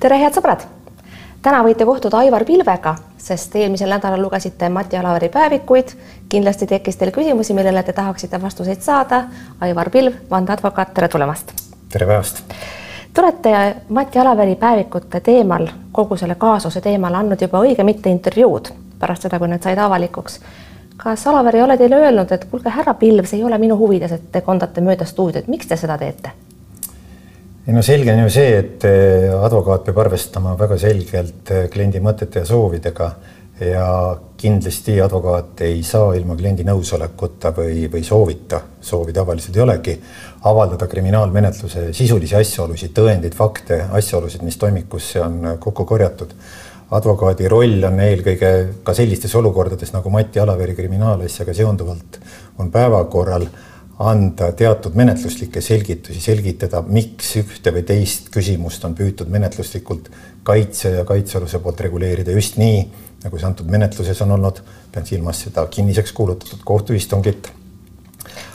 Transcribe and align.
tere, 0.00 0.18
head 0.22 0.34
sõbrad! 0.36 0.62
täna 1.42 1.62
võite 1.66 1.86
kohtuda 1.86 2.20
Aivar 2.22 2.44
Pilvega, 2.46 2.94
sest 3.18 3.54
eelmisel 3.58 3.90
nädalal 3.90 4.22
lugesite 4.22 4.68
Mati 4.68 4.96
Alaveri 4.96 5.28
päevikuid. 5.28 5.90
kindlasti 6.28 6.66
tekkis 6.66 6.96
teil 6.96 7.10
küsimusi, 7.10 7.54
millele 7.54 7.82
te 7.82 7.92
tahaksite 7.92 8.42
vastuseid 8.42 8.80
saada. 8.80 9.24
Aivar 9.60 9.90
Pilv, 9.90 10.12
vandeadvokaat, 10.30 10.94
tere 10.94 11.08
tulemast! 11.08 11.52
tere 11.92 12.06
päevast! 12.06 12.42
Te 13.14 13.20
olete 13.20 13.76
Mati 13.88 14.18
Alaveri 14.18 14.54
päevikute 14.54 15.20
teemal, 15.20 15.66
kogu 15.92 16.16
selle 16.16 16.34
kaasuse 16.34 16.80
teemal 16.80 17.14
andnud 17.14 17.42
juba 17.42 17.62
õige 17.66 17.84
mitu 17.84 18.08
intervjuud 18.08 18.70
pärast 18.98 19.26
seda, 19.26 19.38
kui 19.38 19.48
need 19.48 19.62
said 19.62 19.78
avalikuks. 19.78 20.40
kas 20.96 21.26
Alaver 21.26 21.56
ei 21.56 21.62
ole 21.62 21.76
teile 21.76 21.96
öelnud, 21.96 22.32
et 22.32 22.44
kuulge, 22.44 22.70
härra 22.70 22.94
Pilv, 22.94 23.24
see 23.24 23.38
ei 23.38 23.44
ole 23.44 23.58
minu 23.58 23.76
huvides, 23.78 24.12
et 24.12 24.32
te 24.32 24.40
kondate 24.40 24.80
mööda 24.80 25.04
stuudiot, 25.04 25.46
miks 25.46 25.66
te 25.66 25.76
seda 25.76 25.98
teete? 25.98 26.30
Ei 27.68 27.74
no 27.74 27.82
selge 27.84 28.14
on 28.14 28.22
ju 28.22 28.30
see, 28.32 28.52
et 28.56 28.84
eh, 28.88 29.26
advokaat 29.28 29.82
peab 29.84 29.98
arvestama 30.06 30.54
väga 30.56 30.78
selgelt 30.80 31.50
eh, 31.52 31.66
kliendi 31.68 32.00
mõtete 32.00 32.40
ja 32.40 32.48
soovidega 32.48 33.08
ja 33.60 33.88
kindlasti 34.40 34.94
advokaat 35.04 35.60
ei 35.66 35.82
saa 35.84 36.14
ilma 36.16 36.36
kliendi 36.38 36.64
nõusolekuta 36.64 37.52
või, 37.52 37.84
või 37.92 38.00
soovita, 38.06 38.62
soovi 38.80 39.12
tavaliselt 39.12 39.58
ei 39.58 39.64
olegi, 39.66 39.96
avaldada 40.48 40.88
kriminaalmenetluse 40.88 41.90
sisulisi 41.92 42.38
asjaolusid, 42.38 42.94
tõendeid, 42.96 43.36
fakte, 43.36 43.82
asjaolusid, 44.00 44.46
mis 44.48 44.56
toimikusse 44.56 45.20
on 45.26 45.54
kokku 45.60 45.84
korjatud. 45.84 46.32
advokaadi 46.90 47.48
roll 47.52 47.84
on 47.84 48.00
eelkõige 48.00 48.52
ka 48.82 48.94
sellistes 48.94 49.34
olukordades 49.34 49.92
nagu 49.92 50.10
Mati 50.10 50.40
Alaveri 50.40 50.74
kriminaalasjaga 50.74 51.52
seonduvalt 51.54 52.20
on 52.58 52.70
päevakorral 52.72 53.44
anda 53.98 54.52
teatud 54.52 54.94
menetluslikke 54.94 55.60
selgitusi, 55.60 56.20
selgitada, 56.22 56.82
miks 56.86 57.32
ühte 57.40 57.72
või 57.74 57.82
teist 57.86 58.28
küsimust 58.34 58.84
on 58.86 58.94
püütud 58.98 59.30
menetluslikult 59.32 60.06
kaitse 60.46 60.92
ja 61.00 61.04
kaitsealuse 61.04 61.58
poolt 61.58 61.80
reguleerida 61.82 62.34
just 62.36 62.60
nii, 62.60 62.84
nagu 63.24 63.40
see 63.40 63.48
antud 63.48 63.70
menetluses 63.70 64.22
on 64.22 64.36
olnud, 64.36 64.60
pean 64.94 65.06
silmas 65.06 65.42
seda 65.46 65.66
kinniseks 65.66 66.14
kuulutatud 66.14 66.62
kohtuistungit. 66.64 67.50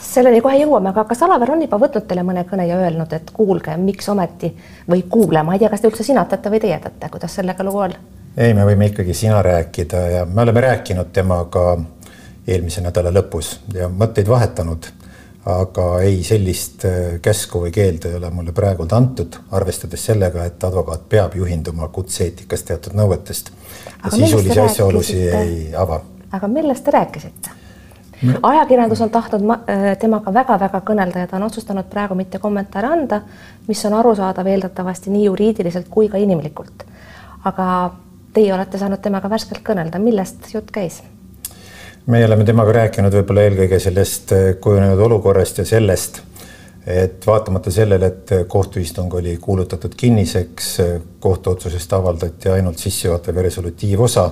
selleni 0.00 0.40
kohe 0.40 0.56
jõuame, 0.62 0.88
aga 0.94 1.04
kas 1.04 1.22
Alaver 1.26 1.50
on 1.52 1.62
juba 1.62 1.78
võtnud 1.82 2.08
teile 2.08 2.22
mõne 2.24 2.46
kõne 2.48 2.66
ja 2.68 2.80
öelnud, 2.80 3.12
et 3.12 3.30
kuulge, 3.34 3.76
miks 3.76 4.08
ometi 4.08 4.54
või 4.88 5.04
kuule, 5.08 5.42
ma 5.42 5.54
ei 5.54 5.58
tea, 5.58 5.68
kas 5.68 5.80
te 5.80 5.92
üldse 5.92 6.08
sinatate 6.08 6.50
või 6.50 6.60
teietate, 6.64 7.08
kuidas 7.12 7.34
sellega 7.34 7.64
lugu 7.64 7.84
on? 7.84 7.96
ei, 8.36 8.54
me 8.54 8.64
võime 8.64 8.88
ikkagi 8.88 9.14
sina 9.14 9.42
rääkida 9.42 10.06
ja 10.08 10.24
me 10.24 10.42
oleme 10.42 10.60
rääkinud 10.60 11.12
temaga 11.12 11.78
eelmise 12.46 12.80
nädala 12.80 13.12
lõpus 13.12 13.58
ja 13.74 13.88
mõtteid 13.92 14.28
vahetanud 14.28 15.03
aga 15.44 15.86
ei, 16.00 16.22
sellist 16.24 16.86
äh, 16.88 17.18
käsku 17.22 17.64
või 17.66 17.72
keeldu 17.74 18.08
ei 18.08 18.16
ole 18.16 18.30
mulle 18.32 18.52
praegult 18.56 18.92
antud, 18.96 19.36
arvestades 19.52 20.06
sellega, 20.08 20.46
et 20.48 20.64
advokaat 20.64 21.04
peab 21.08 21.36
juhinduma 21.36 21.88
kutse-eetikast 21.92 22.70
teatud 22.70 22.96
nõuetest. 22.96 23.50
sisulisi 24.14 24.60
asjaolusid 24.60 25.36
ei 25.40 25.58
ava. 25.76 26.00
aga 26.32 26.48
millest 26.48 26.84
te 26.84 26.96
rääkisite? 26.96 27.60
ajakirjandus 28.42 29.00
on 29.00 29.10
tahtnud 29.10 29.50
äh, 29.50 29.98
temaga 30.00 30.32
väga-väga 30.34 30.80
kõnelda 30.80 31.24
ja 31.24 31.26
ta 31.28 31.36
on 31.36 31.48
otsustanud 31.50 31.90
praegu 31.90 32.14
mitte 32.14 32.38
kommentaare 32.38 32.88
anda, 32.88 33.20
mis 33.68 33.84
on 33.84 33.98
arusaadav 34.00 34.46
eeldatavasti 34.46 35.10
nii 35.10 35.24
juriidiliselt 35.24 35.90
kui 35.90 36.08
ka 36.08 36.16
inimlikult. 36.16 36.86
aga 37.44 37.66
teie 38.32 38.54
olete 38.54 38.78
saanud 38.78 39.02
temaga 39.02 39.28
värskelt 39.30 39.60
kõnelda, 39.66 39.98
millest 39.98 40.54
jutt 40.54 40.72
käis? 40.72 41.02
Meie 42.06 42.26
oleme 42.26 42.44
temaga 42.44 42.72
rääkinud 42.72 43.14
võib-olla 43.16 43.46
eelkõige 43.48 43.80
sellest 43.80 44.32
eh, 44.36 44.46
kujunenud 44.60 45.00
olukorrast 45.06 45.62
ja 45.62 45.64
sellest, 45.68 46.20
et 46.86 47.24
vaatamata 47.26 47.72
sellele, 47.72 48.10
et 48.12 48.32
kohtuistung 48.48 49.14
oli 49.16 49.38
kuulutatud 49.40 49.94
kinniseks, 49.96 50.68
kohtuotsusest 51.20 51.92
avaldati 51.96 52.50
ainult 52.52 52.78
sissejuhatav 52.78 53.40
ja 53.40 53.44
resolutiivosa, 53.46 54.26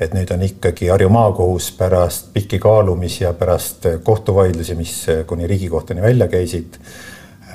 et 0.00 0.12
nüüd 0.12 0.32
on 0.34 0.44
ikkagi 0.44 0.90
Harju 0.92 1.08
maakohus 1.08 1.70
pärast 1.78 2.28
pikki 2.34 2.58
kaalumisi 2.60 3.24
ja 3.24 3.32
pärast 3.32 3.88
kohtuvaidlusi, 4.02 4.76
mis 4.76 4.94
kuni 5.26 5.48
Riigikohtuni 5.48 6.02
välja 6.02 6.28
käisid, 6.28 6.76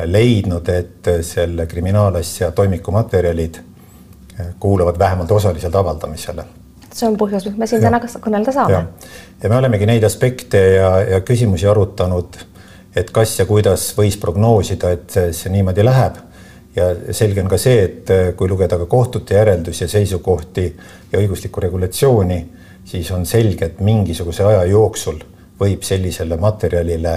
leidnud, 0.06 0.70
et 0.70 1.12
selle 1.22 1.68
kriminaalasja 1.68 2.52
toimikumaterjalid 2.58 3.62
kuuluvad 4.60 5.00
vähemalt 5.00 5.32
osaliselt 5.32 5.76
avaldamisele 5.76 6.46
see 6.96 7.08
on 7.08 7.18
põhjus, 7.20 7.46
miks 7.48 7.58
me 7.60 7.68
siin 7.70 7.84
täna 7.84 8.00
kõnelda 8.00 8.54
saame. 8.54 8.80
ja 9.44 9.50
me 9.50 9.58
olemegi 9.58 9.90
neid 9.90 10.04
aspekte 10.04 10.62
ja, 10.76 10.92
ja 11.16 11.22
küsimusi 11.26 11.68
arutanud, 11.70 12.38
et 12.96 13.12
kas 13.16 13.38
ja 13.40 13.46
kuidas 13.50 13.92
võis 13.98 14.18
prognoosida, 14.22 14.92
et 14.98 15.10
see, 15.14 15.34
see 15.34 15.54
niimoodi 15.54 15.86
läheb. 15.86 16.22
ja 16.76 16.92
selge 17.12 17.42
on 17.42 17.50
ka 17.50 17.58
see, 17.58 17.82
et 17.84 18.14
kui 18.38 18.50
lugeda 18.50 18.78
ka 18.78 18.86
kohtute 18.86 19.36
järeldusi 19.36 19.84
ja 19.84 19.90
seisukohti 19.90 20.66
ja 21.12 21.20
õiguslikku 21.20 21.62
regulatsiooni, 21.62 22.40
siis 22.86 23.12
on 23.12 23.26
selge, 23.26 23.66
et 23.66 23.82
mingisuguse 23.82 24.44
aja 24.46 24.64
jooksul 24.70 25.20
võib 25.60 25.84
sellisele 25.84 26.38
materjalile 26.38 27.16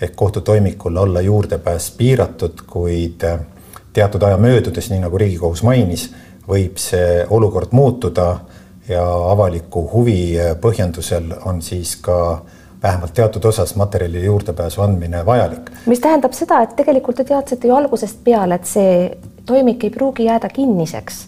ehk 0.00 0.16
kohtutoimikule 0.16 1.00
olla 1.00 1.20
juurdepääs 1.20 1.90
piiratud, 1.98 2.64
kuid 2.66 3.24
teatud 3.92 4.22
aja 4.22 4.36
möödudes, 4.40 4.90
nii 4.90 5.02
nagu 5.02 5.18
Riigikohus 5.18 5.62
mainis, 5.62 6.08
võib 6.48 6.78
see 6.80 7.26
olukord 7.30 7.74
muutuda 7.76 8.30
ja 8.90 9.04
avaliku 9.30 9.84
huvi 9.92 10.34
põhjendusel 10.60 11.32
on 11.46 11.62
siis 11.62 11.96
ka 12.02 12.42
vähemalt 12.82 13.14
teatud 13.14 13.44
osas 13.44 13.76
materjali 13.76 14.24
juurdepääsu 14.24 14.82
andmine 14.82 15.26
vajalik. 15.26 15.70
mis 15.86 16.00
tähendab 16.00 16.32
seda, 16.32 16.62
et 16.62 16.76
tegelikult 16.76 17.16
te 17.16 17.24
teadsite 17.24 17.68
ju 17.68 17.74
algusest 17.76 18.24
peale, 18.24 18.54
et 18.54 18.66
see 18.66 19.18
toimik 19.46 19.84
ei 19.84 19.90
pruugi 19.90 20.24
jääda 20.24 20.48
kinniseks, 20.48 21.26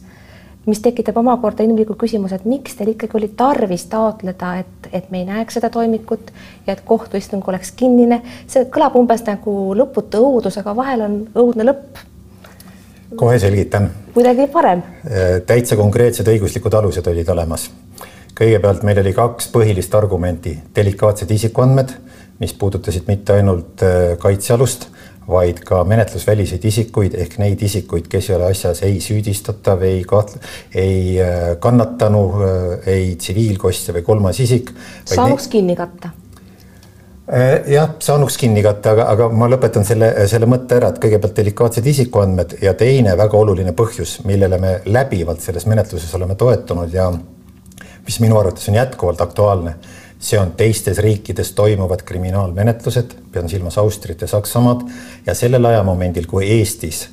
mis 0.67 0.81
tekitab 0.81 1.17
omakorda 1.17 1.63
inimliku 1.63 1.95
küsimuse, 1.99 2.35
et 2.35 2.45
miks 2.45 2.77
teil 2.79 2.95
ikkagi 2.95 3.19
oli 3.19 3.29
tarvis 3.37 3.85
taotleda, 3.93 4.55
et, 4.63 4.89
et 4.93 5.11
me 5.11 5.23
ei 5.23 5.29
näeks 5.29 5.59
seda 5.59 5.71
toimikut 5.71 6.33
ja 6.67 6.73
et 6.73 6.81
kohtuistung 6.87 7.49
oleks 7.49 7.73
kinnine. 7.77 8.23
see 8.47 8.65
kõlab 8.65 8.97
umbes 8.99 9.27
nagu 9.27 9.75
lõputu 9.77 10.23
õudus, 10.23 10.59
aga 10.59 10.77
vahel 10.77 11.07
on 11.09 11.21
õudne 11.35 11.69
lõpp 11.69 12.09
kohe 13.17 13.39
selgitan. 13.39 13.91
kuidagi 14.15 14.47
parem. 14.53 14.83
Äh, 15.07 15.41
täitsa 15.47 15.77
konkreetsed 15.77 16.29
õiguslikud 16.29 16.75
alused 16.79 17.07
olid 17.07 17.29
olemas. 17.29 17.71
kõigepealt 18.39 18.83
meil 18.83 18.99
oli 19.03 19.13
kaks 19.13 19.51
põhilist 19.53 19.95
argumenti, 19.95 20.57
delikaatsed 20.75 21.31
isikuandmed, 21.31 21.93
mis 22.41 22.55
puudutasid 22.59 23.07
mitte 23.07 23.37
ainult 23.37 23.83
äh, 23.85 24.17
kaitsealust, 24.19 24.89
vaid 25.29 25.61
ka 25.65 25.85
menetlusväliseid 25.87 26.65
isikuid 26.67 27.15
ehk 27.15 27.37
neid 27.39 27.61
isikuid, 27.63 28.09
kes 28.11 28.31
ei 28.31 28.37
ole 28.37 28.49
asjas 28.51 28.83
ei 28.83 28.99
süüdistatav, 29.01 29.85
ei 29.87 30.03
kaht-, 30.09 30.41
ei 30.75 31.21
äh, 31.23 31.53
kannatanu, 31.63 32.25
ei 32.87 33.15
tsiviilkostja 33.17 33.95
või 34.01 34.09
kolmas 34.09 34.41
isik. 34.43 34.75
saanuks 35.05 35.49
kinni 35.53 35.77
katta 35.79 36.11
jah, 37.67 37.95
saanuks 38.03 38.37
kinni 38.41 38.63
katta, 38.65 38.93
aga, 38.93 39.07
aga 39.15 39.29
ma 39.33 39.49
lõpetan 39.49 39.87
selle, 39.89 40.11
selle 40.29 40.49
mõtte 40.51 40.77
ära, 40.77 40.91
et 40.93 41.01
kõigepealt 41.03 41.37
delikaatsed 41.39 41.87
isikuandmed 41.95 42.59
ja 42.63 42.75
teine 42.79 43.15
väga 43.19 43.39
oluline 43.39 43.73
põhjus, 43.77 44.19
millele 44.29 44.59
me 44.61 44.73
läbivalt 44.85 45.41
selles 45.41 45.67
menetluses 45.71 46.13
oleme 46.19 46.37
toetunud 46.39 46.93
ja 46.93 47.09
mis 48.07 48.21
minu 48.21 48.37
arvates 48.41 48.69
on 48.69 48.77
jätkuvalt 48.77 49.25
aktuaalne, 49.25 49.77
see 50.23 50.39
on 50.39 50.53
teistes 50.59 51.01
riikides 51.03 51.55
toimuvad 51.59 52.05
kriminaalmenetlused, 52.07 53.17
pean 53.33 53.49
silmas 53.49 53.79
Austriat 53.81 54.23
ja 54.23 54.31
Saksamaad 54.31 54.85
ja 55.27 55.35
sellel 55.35 55.65
ajamomendil, 55.73 56.29
kui 56.31 56.47
Eestis 56.59 57.07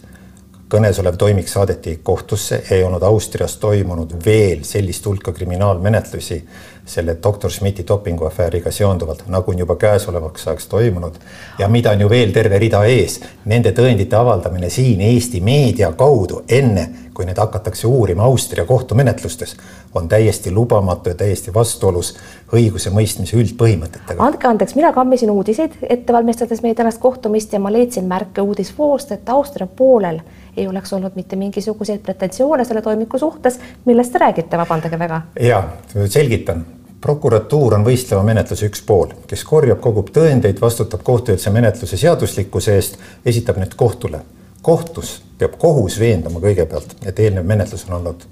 kõnesolev 0.69 1.18
toimik 1.18 1.47
saadeti 1.50 2.00
kohtusse, 2.03 2.63
ei 2.72 2.84
olnud 2.84 3.03
Austrias 3.03 3.57
toimunud 3.57 4.13
veel 4.25 4.63
sellist 4.63 5.06
hulka 5.06 5.31
kriminaalmenetlusi 5.31 6.44
selle 6.90 7.18
doktor 7.24 7.52
Schmidti 7.52 7.85
dopinguafääriga 7.88 8.72
seonduvalt, 8.72 9.24
nagu 9.28 9.52
on 9.52 9.59
juba 9.59 9.75
käesolevaks 9.75 10.47
ajaks 10.47 10.68
toimunud. 10.68 11.19
Ja 11.59 11.68
mida 11.68 11.91
on 11.91 12.02
ju 12.02 12.09
veel 12.09 12.31
terve 12.34 12.57
rida 12.59 12.84
ees, 12.85 13.19
nende 13.46 13.74
tõendite 13.78 14.18
avaldamine 14.18 14.69
siin 14.69 15.02
Eesti 15.02 15.41
meedia 15.41 15.91
kaudu, 15.97 16.44
enne 16.50 16.88
kui 17.19 17.28
need 17.28 17.38
hakatakse 17.38 17.88
uurima 17.88 18.24
Austria 18.24 18.63
kohtumenetlustes, 18.66 19.57
on 19.94 20.07
täiesti 20.07 20.51
lubamatu 20.56 21.10
ja 21.10 21.16
täiesti 21.19 21.51
vastuolus 21.54 22.13
õigusemõistmise 22.56 23.36
üldpõhimõtetega. 23.36 24.24
andke 24.24 24.48
andeks, 24.48 24.75
mina 24.80 24.94
kammisin 24.95 25.33
uudiseid 25.33 25.75
ette 25.89 26.16
valmistades 26.16 26.63
meie 26.63 26.77
tänast 26.80 27.01
kohtumist 27.04 27.54
ja 27.54 27.60
ma 27.60 27.74
leidsin 27.75 28.07
märke 28.07 28.42
uudisvoost, 28.42 29.12
et 29.12 29.30
Austria 29.36 29.68
poolel 29.68 30.21
ei 30.56 30.68
oleks 30.68 30.95
olnud 30.95 31.19
mitte 31.19 31.36
mingisuguseid 31.36 32.00
pretensioone 32.07 32.63
selle 32.66 32.81
toimiku 32.81 33.19
suhtes, 33.19 33.60
millest 33.86 34.16
te 34.16 34.24
räägite, 34.24 34.63
vabandage 34.63 35.00
väga. 35.00 35.21
ja 35.39 35.63
selgitan 36.07 36.66
prokuratuur 37.01 37.75
on 37.75 37.83
võistleva 37.83 38.24
menetluse 38.24 38.71
üks 38.71 38.81
pool, 38.88 39.12
kes 39.27 39.44
korjab, 39.44 39.83
kogub 39.83 40.16
tõendeid, 40.16 40.63
vastutab 40.63 41.04
kohtueelse 41.04 41.51
menetluse 41.51 42.00
seaduslikkuse 42.00 42.80
eest, 42.80 43.00
esitab 43.25 43.60
need 43.60 43.75
kohtule. 43.75 44.24
Kohtus 44.61 45.19
peab 45.39 45.56
kohus 45.59 46.00
veendama 46.00 46.41
kõigepealt, 46.44 46.97
et 47.07 47.19
eelnev 47.19 47.47
menetlus 47.47 47.85
on 47.88 48.00
olnud 48.00 48.25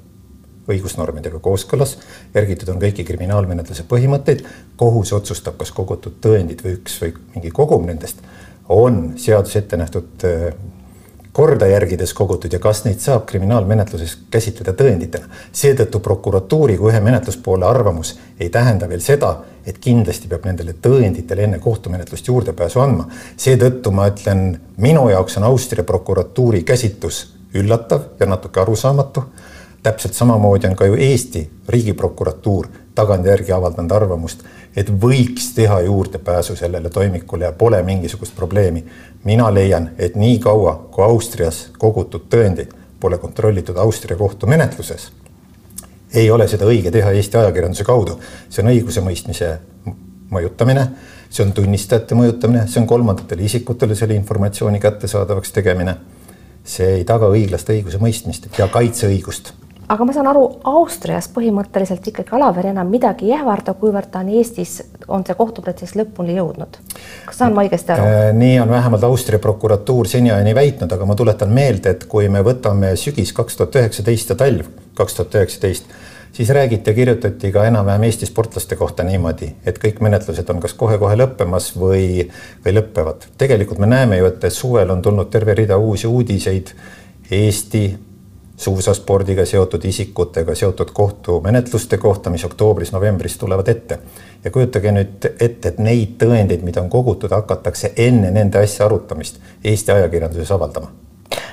õigusnormidega 0.68 1.40
kooskõlas, 1.40 1.96
järgitud 2.36 2.74
on 2.74 2.82
kõiki 2.82 3.06
kriminaalmenetluse 3.08 3.86
põhimõtteid, 3.88 4.44
kohus 4.80 5.14
otsustab, 5.16 5.56
kas 5.60 5.72
kogutud 5.72 6.20
tõendid 6.24 6.64
või 6.66 6.76
üks 6.80 6.98
või 7.02 7.14
mingi 7.36 7.54
kogum 7.56 7.88
nendest 7.88 8.20
on 8.70 9.14
seadus 9.20 9.56
ette 9.56 9.80
nähtud 9.80 10.28
korda 11.38 11.68
järgides 11.70 12.16
kogutud 12.18 12.54
ja 12.54 12.58
kas 12.60 12.80
neid 12.88 12.98
saab 12.98 13.28
kriminaalmenetluses 13.30 14.16
käsitleda 14.34 14.72
tõenditena. 14.74 15.28
seetõttu 15.54 16.00
prokuratuuri 16.00 16.78
kui 16.78 16.90
ühe 16.90 17.02
menetluspoole 17.06 17.66
arvamus 17.66 18.16
ei 18.40 18.50
tähenda 18.50 18.90
veel 18.90 19.04
seda, 19.06 19.30
et 19.66 19.78
kindlasti 19.78 20.32
peab 20.32 20.48
nendele 20.50 20.74
tõenditele 20.88 21.46
enne 21.46 21.60
kohtumenetlust 21.60 22.28
juurdepääsu 22.28 22.82
andma. 22.82 23.06
seetõttu 23.38 23.92
ma 23.92 24.08
ütlen, 24.10 24.60
minu 24.78 25.10
jaoks 25.10 25.38
on 25.38 25.44
Austria 25.52 25.84
prokuratuuri 25.84 26.64
käsitlus 26.64 27.22
üllatav 27.54 28.02
ja 28.20 28.26
natuke 28.26 28.60
arusaamatu. 28.60 29.24
täpselt 29.84 30.14
samamoodi 30.14 30.68
on 30.68 30.76
ka 30.76 30.86
ju 30.86 30.96
Eesti 30.96 31.50
riigiprokuratuur 31.70 32.68
tagantjärgi 32.98 33.54
avaldanud 33.54 33.94
arvamust, 33.94 34.42
et 34.76 34.90
võiks 34.90 35.52
teha 35.56 35.80
juurdepääsu 35.86 36.56
sellele 36.58 36.90
toimikule 36.90 37.46
ja 37.46 37.52
pole 37.52 37.82
mingisugust 37.84 38.36
probleemi 38.36 38.84
mina 39.24 39.48
leian, 39.54 39.90
et 39.98 40.16
nii 40.16 40.40
kaua, 40.40 40.76
kui 40.92 41.04
Austrias 41.06 41.68
kogutud 41.78 42.28
tõendeid 42.32 42.74
pole 43.00 43.18
kontrollitud 43.22 43.78
Austria 43.78 44.18
kohtumenetluses, 44.18 45.12
ei 46.14 46.32
ole 46.32 46.48
seda 46.48 46.66
õige 46.66 46.92
teha 46.92 47.12
Eesti 47.12 47.38
ajakirjanduse 47.38 47.84
kaudu. 47.84 48.20
see 48.50 48.64
on 48.64 48.72
õigusemõistmise 48.72 49.52
mõjutamine, 50.32 50.88
see 51.30 51.46
on 51.46 51.54
tunnistajate 51.54 52.16
mõjutamine, 52.16 52.68
see 52.68 52.82
on 52.82 52.88
kolmandatele 52.88 53.44
isikutele 53.44 53.96
selle 53.96 54.16
informatsiooni 54.16 54.80
kättesaadavaks 54.80 55.52
tegemine. 55.52 55.98
see 56.64 56.98
ei 56.98 57.04
taga 57.04 57.30
õiglast 57.32 57.70
õigusemõistmist 57.70 58.50
ja 58.58 58.68
kaitseõigust 58.68 59.54
aga 59.88 60.06
ma 60.08 60.14
saan 60.16 60.28
aru, 60.28 60.44
Austrias 60.68 61.30
põhimõtteliselt 61.32 62.08
ikkagi 62.12 62.36
Alaver 62.36 62.70
enam 62.74 62.90
midagi 62.92 63.30
ei 63.30 63.38
ähvarda, 63.38 63.76
kuivõrd 63.80 64.10
ta 64.12 64.24
on 64.24 64.32
Eestis, 64.36 64.82
on 65.08 65.24
see 65.28 65.38
kohtuprotsess 65.40 65.96
lõpuni 66.00 66.36
jõudnud. 66.36 66.80
kas 67.26 67.40
saan 67.40 67.56
ma 67.56 67.64
õigesti 67.64 67.96
aru? 67.96 68.10
Äh, 68.10 68.32
nii 68.36 68.60
on 68.64 68.74
vähemalt 68.74 69.08
Austria 69.08 69.40
prokuratuur 69.40 70.10
seniajani 70.12 70.56
väitnud, 70.56 70.92
aga 70.92 71.08
ma 71.08 71.16
tuletan 71.16 71.54
meelde, 71.56 71.96
et 71.96 72.04
kui 72.12 72.28
me 72.30 72.44
võtame 72.44 72.96
sügis 73.00 73.32
kaks 73.36 73.60
tuhat 73.60 73.80
üheksateist 73.80 74.36
ja 74.36 74.40
talv 74.40 74.68
kaks 74.98 75.16
tuhat 75.16 75.36
üheksateist, 75.40 75.86
siis 76.36 76.50
räägiti 76.50 76.90
ja 76.90 76.96
kirjutati 76.98 77.52
ka 77.54 77.64
enam-vähem 77.70 78.04
Eesti 78.10 78.26
sportlaste 78.26 78.76
kohta 78.76 79.06
niimoodi, 79.08 79.54
et 79.66 79.80
kõik 79.80 80.02
menetlused 80.04 80.50
on 80.52 80.60
kas 80.64 80.74
kohe-kohe 80.78 81.16
lõppemas 81.16 81.72
või, 81.80 82.28
või 82.66 82.76
lõppevad. 82.80 83.30
tegelikult 83.38 83.80
me 83.80 83.88
näeme 83.88 84.20
ju, 84.20 84.28
et 84.34 84.50
suvel 84.54 84.92
on 84.92 85.02
tulnud 85.02 85.32
terve 85.32 85.56
rida 85.56 85.78
uusi 85.78 86.08
uudiseid 86.08 86.74
Eesti 87.32 87.86
suusaspordiga 88.58 89.46
seotud 89.46 89.86
isikutega 89.86 90.56
seotud 90.56 90.92
kohtumenetluste 90.94 91.98
kohta, 91.98 92.30
mis 92.30 92.46
oktoobris-novembris 92.46 93.38
tulevad 93.38 93.68
ette. 93.68 94.00
ja 94.44 94.52
kujutage 94.52 94.92
nüüd 94.92 95.28
ette, 95.40 95.68
et 95.68 95.78
neid 95.78 96.16
tõendeid, 96.22 96.64
mida 96.64 96.82
on 96.82 96.90
kogutud, 96.90 97.32
hakatakse 97.32 97.94
enne 97.98 98.32
nende 98.32 98.60
asja 98.60 98.86
arutamist 98.86 99.40
Eesti 99.64 99.92
ajakirjanduses 99.92 100.52
avaldama 100.52 100.92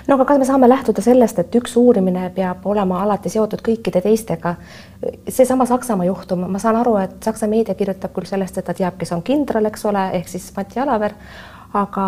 no 0.06 0.14
aga 0.14 0.24
kas 0.24 0.38
me 0.38 0.44
saame 0.44 0.68
lähtuda 0.68 1.02
sellest, 1.02 1.38
et 1.38 1.54
üks 1.54 1.76
uurimine 1.76 2.30
peab 2.34 2.66
olema 2.66 3.02
alati 3.02 3.28
seotud 3.28 3.62
kõikide 3.64 4.02
teistega? 4.04 4.54
seesama 5.28 5.66
Saksamaa 5.66 6.06
juhtum, 6.08 6.46
ma 6.48 6.58
saan 6.58 6.76
aru, 6.80 6.96
et 6.96 7.16
Saksa 7.24 7.46
meedia 7.46 7.74
kirjutab 7.74 8.12
küll 8.16 8.28
sellest, 8.28 8.58
et 8.58 8.64
ta 8.64 8.74
teab, 8.74 8.96
kes 8.98 9.12
on 9.12 9.22
kindral, 9.22 9.66
eks 9.68 9.84
ole, 9.84 10.04
ehk 10.20 10.28
siis 10.28 10.52
Mati 10.56 10.80
Alaver, 10.80 11.12
aga 11.74 12.06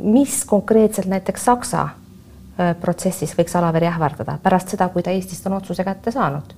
mis 0.00 0.44
konkreetselt 0.48 1.08
näiteks 1.12 1.44
Saksa 1.44 1.88
protsessis 2.80 3.32
võiks 3.38 3.56
Alaveri 3.56 3.86
ähvardada 3.88 4.38
pärast 4.42 4.74
seda, 4.74 4.88
kui 4.92 5.02
ta 5.02 5.10
Eestist 5.10 5.46
on 5.46 5.56
otsuse 5.56 5.84
kätte 5.84 6.12
saanud? 6.12 6.54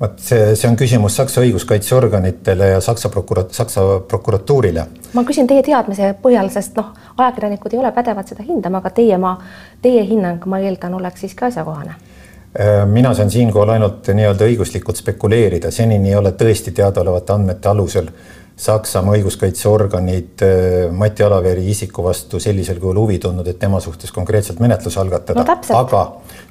vot 0.00 0.18
see, 0.20 0.54
see 0.56 0.68
on 0.68 0.76
küsimus 0.76 1.16
Saksa 1.16 1.40
õiguskaitseorganitele 1.44 2.72
ja 2.74 2.80
Saksa 2.84 3.08
prokurat-, 3.08 3.52
Saksa 3.56 3.84
prokuratuurile. 4.08 4.86
ma 5.14 5.24
küsin 5.24 5.48
teie 5.48 5.62
teadmise 5.64 6.12
põhjal, 6.22 6.50
sest 6.52 6.76
noh, 6.76 6.92
ajakirjanikud 7.16 7.72
ei 7.72 7.80
ole 7.80 7.92
pädevad 7.96 8.28
seda 8.28 8.44
hindama, 8.44 8.82
aga 8.84 8.92
teie, 8.98 9.16
ma, 9.18 9.36
teie 9.82 10.04
hinnang, 10.04 10.44
ma 10.46 10.60
eeldan, 10.60 10.98
oleks 11.00 11.24
siiski 11.24 11.48
asjakohane 11.48 11.94
äh, 11.94 12.82
mina 12.90 13.14
saan 13.14 13.30
siinkohal 13.30 13.76
ainult 13.78 14.12
nii-öelda 14.12 14.50
õiguslikult 14.50 15.00
spekuleerida, 15.00 15.70
senini 15.70 16.12
ei 16.12 16.20
ole 16.20 16.34
tõesti 16.36 16.76
teadaolevate 16.76 17.32
andmete 17.32 17.72
alusel 17.72 18.10
äh, 18.12 18.45
Saksamaa 18.56 19.18
õiguskaitseorganid 19.18 20.42
äh, 20.42 20.92
Mati 20.92 21.22
Alaveri 21.22 21.66
isiku 21.70 22.06
vastu 22.06 22.40
sellisel 22.40 22.80
kujul 22.80 23.02
huvi 23.02 23.18
tundnud, 23.20 23.48
et 23.52 23.58
tema 23.60 23.80
suhtes 23.84 24.12
konkreetselt 24.12 24.62
menetlus 24.64 24.96
algatada. 24.96 25.44
No,, 25.44 25.56
aga 25.76 26.04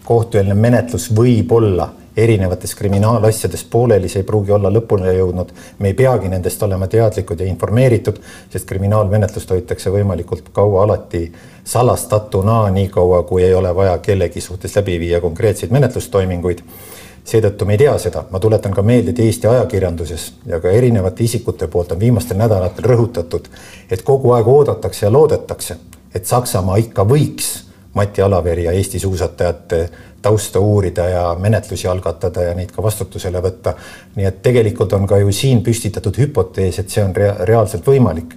kohtueelne 0.05 0.53
menetlus 0.53 1.09
võib 1.17 1.55
olla 1.57 1.89
erinevates 2.17 2.75
kriminaalasjades 2.75 3.63
pooleli, 3.71 4.09
see 4.09 4.21
ei 4.21 4.27
pruugi 4.27 4.53
olla 4.55 4.69
lõpule 4.71 5.11
jõudnud. 5.17 5.49
me 5.79 5.87
ei 5.91 5.93
peagi 5.93 6.29
nendest 6.31 6.63
olema 6.63 6.87
teadlikud 6.87 7.39
ja 7.39 7.47
informeeritud, 7.49 8.21
sest 8.53 8.69
kriminaalmenetlust 8.69 9.49
hoitakse 9.51 9.91
võimalikult 9.91 10.53
kaua 10.53 10.83
alati 10.83 11.31
salastatuna, 11.63 12.69
nii 12.71 12.87
kaua 12.93 13.23
kui 13.23 13.43
ei 13.43 13.53
ole 13.53 13.75
vaja 13.75 13.97
kellegi 13.97 14.41
suhtes 14.41 14.75
läbi 14.75 14.99
viia 14.99 15.21
konkreetseid 15.21 15.73
menetlustoiminguid 15.73 16.61
seetõttu 17.25 17.65
me 17.65 17.73
ei 17.73 17.81
tea 17.81 17.97
seda, 18.01 18.23
ma 18.31 18.39
tuletan 18.39 18.73
ka 18.73 18.83
meelde, 18.85 19.11
et 19.11 19.19
Eesti 19.19 19.47
ajakirjanduses 19.49 20.25
ja 20.45 20.59
ka 20.61 20.71
erinevate 20.71 21.25
isikute 21.25 21.67
poolt 21.67 21.95
on 21.95 21.99
viimastel 21.99 22.37
nädalatel 22.37 22.85
rõhutatud, 22.91 23.49
et 23.89 24.01
kogu 24.05 24.35
aeg 24.37 24.47
oodatakse 24.47 25.05
ja 25.05 25.13
loodetakse, 25.13 25.77
et 26.15 26.25
Saksamaa 26.25 26.77
ikka 26.85 27.07
võiks 27.09 27.53
Mati 27.95 28.21
Alaveri 28.21 28.65
ja 28.67 28.71
Eesti 28.75 28.99
suusatajate 28.99 29.89
tausta 30.21 30.59
uurida 30.59 31.05
ja 31.09 31.35
menetlusi 31.39 31.87
algatada 31.87 32.43
ja 32.43 32.53
neid 32.53 32.71
ka 32.75 32.83
vastutusele 32.83 33.41
võtta. 33.41 33.73
nii 34.15 34.25
et 34.25 34.41
tegelikult 34.41 34.93
on 34.93 35.07
ka 35.07 35.17
ju 35.17 35.31
siin 35.31 35.63
püstitatud 35.63 36.17
hüpotees, 36.17 36.79
et 36.79 36.89
see 36.89 37.03
on 37.03 37.15
rea 37.15 37.35
reaalselt 37.45 37.87
võimalik 37.87 38.35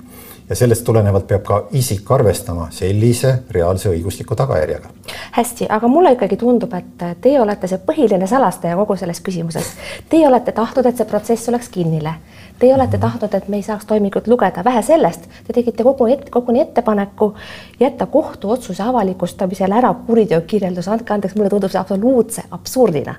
ja 0.48 0.56
sellest 0.56 0.84
tulenevalt 0.84 1.26
peab 1.26 1.42
ka 1.44 1.58
isik 1.76 2.10
arvestama 2.10 2.68
sellise 2.70 3.32
reaalse 3.50 3.90
õigusliku 3.90 4.36
tagajärjega. 4.36 4.88
hästi, 5.32 5.66
aga 5.68 5.88
mulle 5.88 6.12
ikkagi 6.12 6.36
tundub, 6.36 6.72
et 6.74 7.04
teie 7.20 7.40
olete 7.40 7.68
see 7.68 7.80
põhiline 7.86 8.26
salastaja 8.26 8.76
kogu 8.76 8.96
selles 8.96 9.20
küsimuses. 9.20 9.72
Teie 10.08 10.28
olete 10.28 10.52
tahtnud, 10.52 10.86
et 10.86 10.96
see 10.96 11.06
protsess 11.08 11.48
oleks 11.48 11.68
kinnile. 11.68 12.14
Teie 12.58 12.74
olete 12.74 12.96
-hmm. 12.96 13.00
tahtnud, 13.00 13.34
et 13.34 13.48
me 13.48 13.56
ei 13.56 13.62
saaks 13.62 13.86
toimikut 13.86 14.26
lugeda, 14.26 14.64
vähe 14.64 14.82
sellest, 14.82 15.28
te 15.46 15.52
tegite 15.52 15.82
kogu 15.82 16.06
et, 16.06 16.30
koguni 16.30 16.60
ettepaneku 16.60 17.34
jätta 17.80 18.06
kohtuotsuse 18.06 18.82
avalikustamisel 18.82 19.72
ära 19.72 19.94
kuriteokirjeldus, 20.06 20.88
andke 20.88 21.14
andeks, 21.14 21.34
mulle 21.34 21.50
tundub 21.50 21.70
see 21.70 21.80
absoluutse 21.80 22.42
absurdina. 22.50 23.14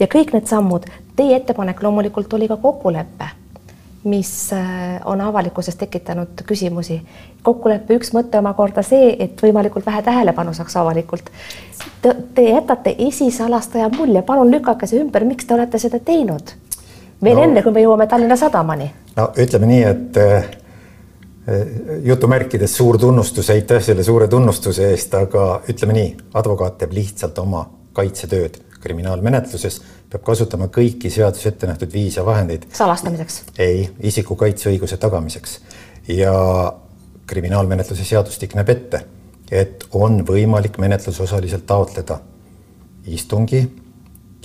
ja 0.00 0.06
kõik 0.06 0.32
need 0.32 0.46
sammud, 0.46 0.84
teie 1.16 1.36
ettepanek 1.36 1.82
loomulikult 1.82 2.32
oli 2.32 2.48
ka 2.48 2.56
kokkulepe 2.56 3.45
mis 4.06 4.52
äh, 4.52 5.00
on 5.04 5.20
avalikkuses 5.20 5.76
tekitanud 5.76 6.42
küsimusi. 6.46 7.00
kokkuleppe 7.42 7.94
üks 7.94 8.12
mõte 8.14 8.38
omakorda 8.38 8.82
see, 8.82 9.16
et 9.22 9.42
võimalikult 9.42 9.86
vähe 9.86 10.02
tähelepanu 10.02 10.54
saaks 10.54 10.76
avalikult. 10.76 11.30
Te 12.02 12.42
jätate 12.42 12.94
esisalastaja 12.98 13.88
mulje, 13.96 14.22
palun 14.22 14.50
lükake 14.50 14.86
see 14.86 15.00
ümber, 15.02 15.24
miks 15.24 15.46
te 15.46 15.54
olete 15.54 15.78
seda 15.78 15.98
teinud? 15.98 16.54
veel 17.22 17.38
no, 17.38 17.42
enne, 17.46 17.62
kui 17.64 17.72
me 17.72 17.80
jõuame 17.80 18.06
Tallinna 18.06 18.36
Sadamani. 18.36 18.90
no 19.16 19.30
ütleme 19.42 19.66
nii, 19.70 19.82
et 19.88 20.18
äh, 20.20 20.50
jutumärkides 22.04 22.76
suur 22.76 22.98
tunnustus, 22.98 23.50
aitäh 23.50 23.82
selle 23.82 24.04
suure 24.04 24.28
tunnustuse 24.28 24.90
eest, 24.90 25.14
aga 25.14 25.48
ütleme 25.70 25.96
nii, 25.96 26.12
advokaat 26.34 26.78
teeb 26.82 26.92
lihtsalt 26.98 27.38
oma 27.38 27.64
kaitsetööd 27.96 28.60
kriminaalmenetluses 28.86 29.80
peab 30.10 30.24
kasutama 30.26 30.70
kõiki 30.72 31.10
seaduses 31.12 31.50
ette 31.50 31.68
nähtud 31.68 31.92
viise 31.92 32.24
vahendeid. 32.26 32.68
salastamiseks? 32.72 33.42
ei, 33.58 33.88
isikukaitseõiguse 34.12 34.96
tagamiseks 35.02 35.58
ja 36.14 36.32
kriminaalmenetluse 37.26 38.04
seadustik 38.06 38.54
näeb 38.54 38.70
ette, 38.70 39.02
et 39.50 39.84
on 39.98 40.22
võimalik 40.26 40.78
menetlusosaliselt 40.82 41.66
taotleda 41.66 42.20
istungi 43.06 43.64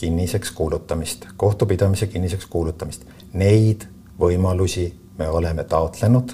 kinniseks 0.01 0.51
kuulutamist, 0.57 1.27
kohtupidamise 1.37 2.07
kinniseks 2.07 2.45
kuulutamist. 2.49 3.03
Neid 3.33 3.85
võimalusi 4.19 4.87
me 5.17 5.27
oleme 5.29 5.63
taotlenud 5.63 6.33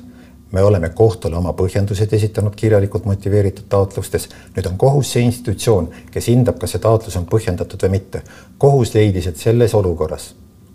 me 0.52 0.64
oleme 0.64 0.90
kohtule 0.90 1.36
oma 1.36 1.54
põhjendused 1.54 2.14
esitanud 2.14 2.56
kirjalikult 2.56 3.06
motiveeritud 3.06 3.66
taotlustes. 3.70 4.30
nüüd 4.56 4.68
on 4.70 4.78
kohus 4.78 5.12
see 5.12 5.24
institutsioon, 5.24 5.90
kes 6.12 6.28
hindab, 6.28 6.60
kas 6.60 6.76
see 6.76 6.84
taotlus 6.84 7.18
on 7.18 7.26
põhjendatud 7.26 7.84
või 7.84 7.90
mitte. 7.90 8.22
kohus 8.58 8.94
leidis, 8.94 9.28
et 9.28 9.38
selles 9.38 9.74
olukorras, 9.76 10.34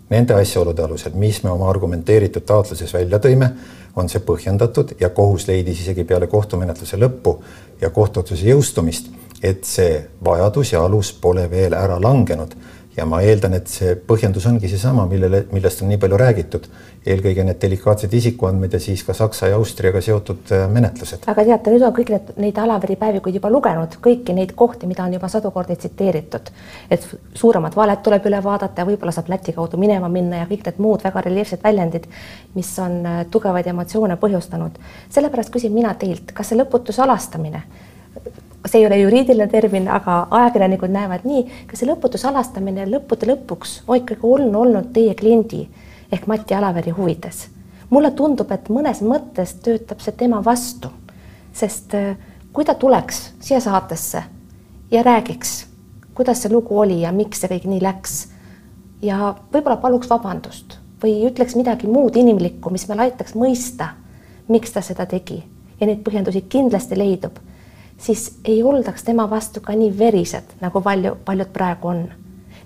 nende 0.09 0.33
asjaolude 0.33 0.83
alusel, 0.83 1.15
mis 1.15 1.43
me 1.43 1.49
oma 1.49 1.69
argumenteeritud 1.69 2.45
taotluses 2.45 2.93
välja 2.93 3.19
tõime, 3.19 3.49
on 3.95 4.09
see 4.09 4.21
põhjendatud 4.25 4.95
ja 4.99 5.09
kohus 5.09 5.47
leidis 5.47 5.81
isegi 5.81 6.03
peale 6.03 6.27
kohtumenetluse 6.27 6.97
lõppu 6.97 7.37
ja 7.81 7.89
kohtuotsuse 7.89 8.49
jõustumist, 8.49 9.09
et 9.43 9.65
see 9.65 9.99
vajadus 10.23 10.73
ja 10.73 10.83
alus 10.85 11.13
pole 11.13 11.49
veel 11.51 11.73
ära 11.73 11.99
langenud 12.01 12.55
ja 12.97 13.05
ma 13.09 13.19
eeldan, 13.25 13.55
et 13.57 13.69
see 13.71 13.93
põhjendus 14.07 14.45
ongi 14.49 14.69
seesama, 14.69 15.05
millele, 15.09 15.43
millest 15.53 15.81
on 15.81 15.89
nii 15.91 15.99
palju 16.01 16.17
räägitud. 16.19 16.67
eelkõige 17.03 17.43
need 17.43 17.57
delikaatsed 17.59 18.13
isikuandmed 18.15 18.73
ja 18.73 18.79
siis 18.79 19.01
ka 19.03 19.13
Saksa 19.13 19.49
ja 19.51 19.57
Austriaga 19.59 19.99
seotud 20.01 20.51
äh, 20.55 20.67
menetlused. 20.71 21.25
aga 21.27 21.43
teate, 21.43 21.73
nüüd 21.73 21.83
on 21.83 21.93
kõik 21.95 22.11
need, 22.13 22.29
neid 22.45 22.59
Alaveri 22.63 22.95
päevikuid 23.01 23.39
juba 23.39 23.49
lugenud, 23.51 23.97
kõiki 24.03 24.35
neid 24.37 24.53
kohti, 24.55 24.87
mida 24.87 25.03
on 25.03 25.17
juba 25.17 25.27
sadu 25.27 25.51
kordi 25.51 25.75
tsiteeritud. 25.75 26.51
et 26.91 27.07
suuremad 27.33 27.75
valed 27.75 28.03
tuleb 28.05 28.29
üle 28.29 28.43
vaadata 28.43 28.81
ja 28.81 28.87
võib-olla 28.87 29.15
saab 29.15 29.31
Läti 29.33 29.53
kaudu 29.53 29.77
minema 29.77 30.09
minna 30.09 30.43
ja 30.43 30.49
kõik 30.49 30.67
need 30.69 30.83
muud 30.83 31.03
väga 31.03 31.25
reljeefsed 31.25 31.63
väljendid, 31.63 32.05
mis 32.53 32.69
on 32.79 33.01
äh, 33.05 33.25
tugevaid 33.31 33.67
emotsioone 33.73 34.19
põhjustanud. 34.21 34.77
sellepärast 35.09 35.49
küsin 35.49 35.73
mina 35.73 35.93
teilt, 35.93 36.31
kas 36.31 36.53
see 36.53 36.61
lõputu 36.61 36.93
salastamine 36.93 37.63
see 38.65 38.79
ei 38.79 38.87
ole 38.87 38.97
juriidiline 38.97 39.47
termin, 39.47 39.87
aga 39.91 40.27
ajakirjanikud 40.31 40.91
näevad 40.93 41.25
nii, 41.27 41.43
ka 41.67 41.77
see 41.77 41.89
lõputu 41.89 42.19
salastamine 42.21 42.85
lõppude 42.89 43.27
lõpuks 43.29 43.81
on 43.87 43.99
ikkagi 44.01 44.23
olnud, 44.23 44.55
olnud 44.61 44.91
teie 44.95 45.15
kliendi 45.19 45.65
ehk 46.11 46.27
Mati 46.27 46.55
Alaveri 46.55 46.93
huvides. 46.95 47.47
mulle 47.89 48.11
tundub, 48.11 48.51
et 48.51 48.69
mõnes 48.73 49.03
mõttes 49.05 49.51
töötab 49.61 49.99
see 50.01 50.15
tema 50.17 50.39
vastu, 50.45 50.89
sest 51.53 51.93
äh, 51.93 52.15
kui 52.53 52.65
ta 52.65 52.73
tuleks 52.73 53.33
siia 53.39 53.59
saatesse 53.59 54.23
ja 54.91 55.03
räägiks, 55.03 55.65
kuidas 56.13 56.41
see 56.41 56.51
lugu 56.53 56.79
oli 56.79 57.01
ja 57.01 57.11
miks 57.11 57.41
see 57.41 57.51
kõik 57.51 57.67
nii 57.69 57.81
läks 57.83 58.15
ja 59.01 59.35
võib-olla 59.53 59.77
paluks 59.77 60.09
vabandust 60.09 60.79
või 61.03 61.19
ütleks 61.27 61.57
midagi 61.59 61.87
muud 61.87 62.15
inimlikku, 62.15 62.71
mis 62.71 62.87
meil 62.87 63.07
aitaks 63.07 63.35
mõista, 63.35 63.91
miks 64.47 64.71
ta 64.71 64.81
seda 64.81 65.05
tegi 65.05 65.43
ja 65.79 65.87
neid 65.87 66.03
põhjendusi 66.05 66.45
kindlasti 66.49 66.97
leidub, 66.97 67.37
siis 68.03 68.39
ei 68.45 68.63
oldaks 68.63 69.03
tema 69.03 69.29
vastu 69.29 69.61
ka 69.61 69.73
nii 69.73 69.93
verised, 69.97 70.57
nagu 70.61 70.81
palju, 70.81 71.15
paljud 71.25 71.51
praegu 71.53 71.87
on. 71.87 72.03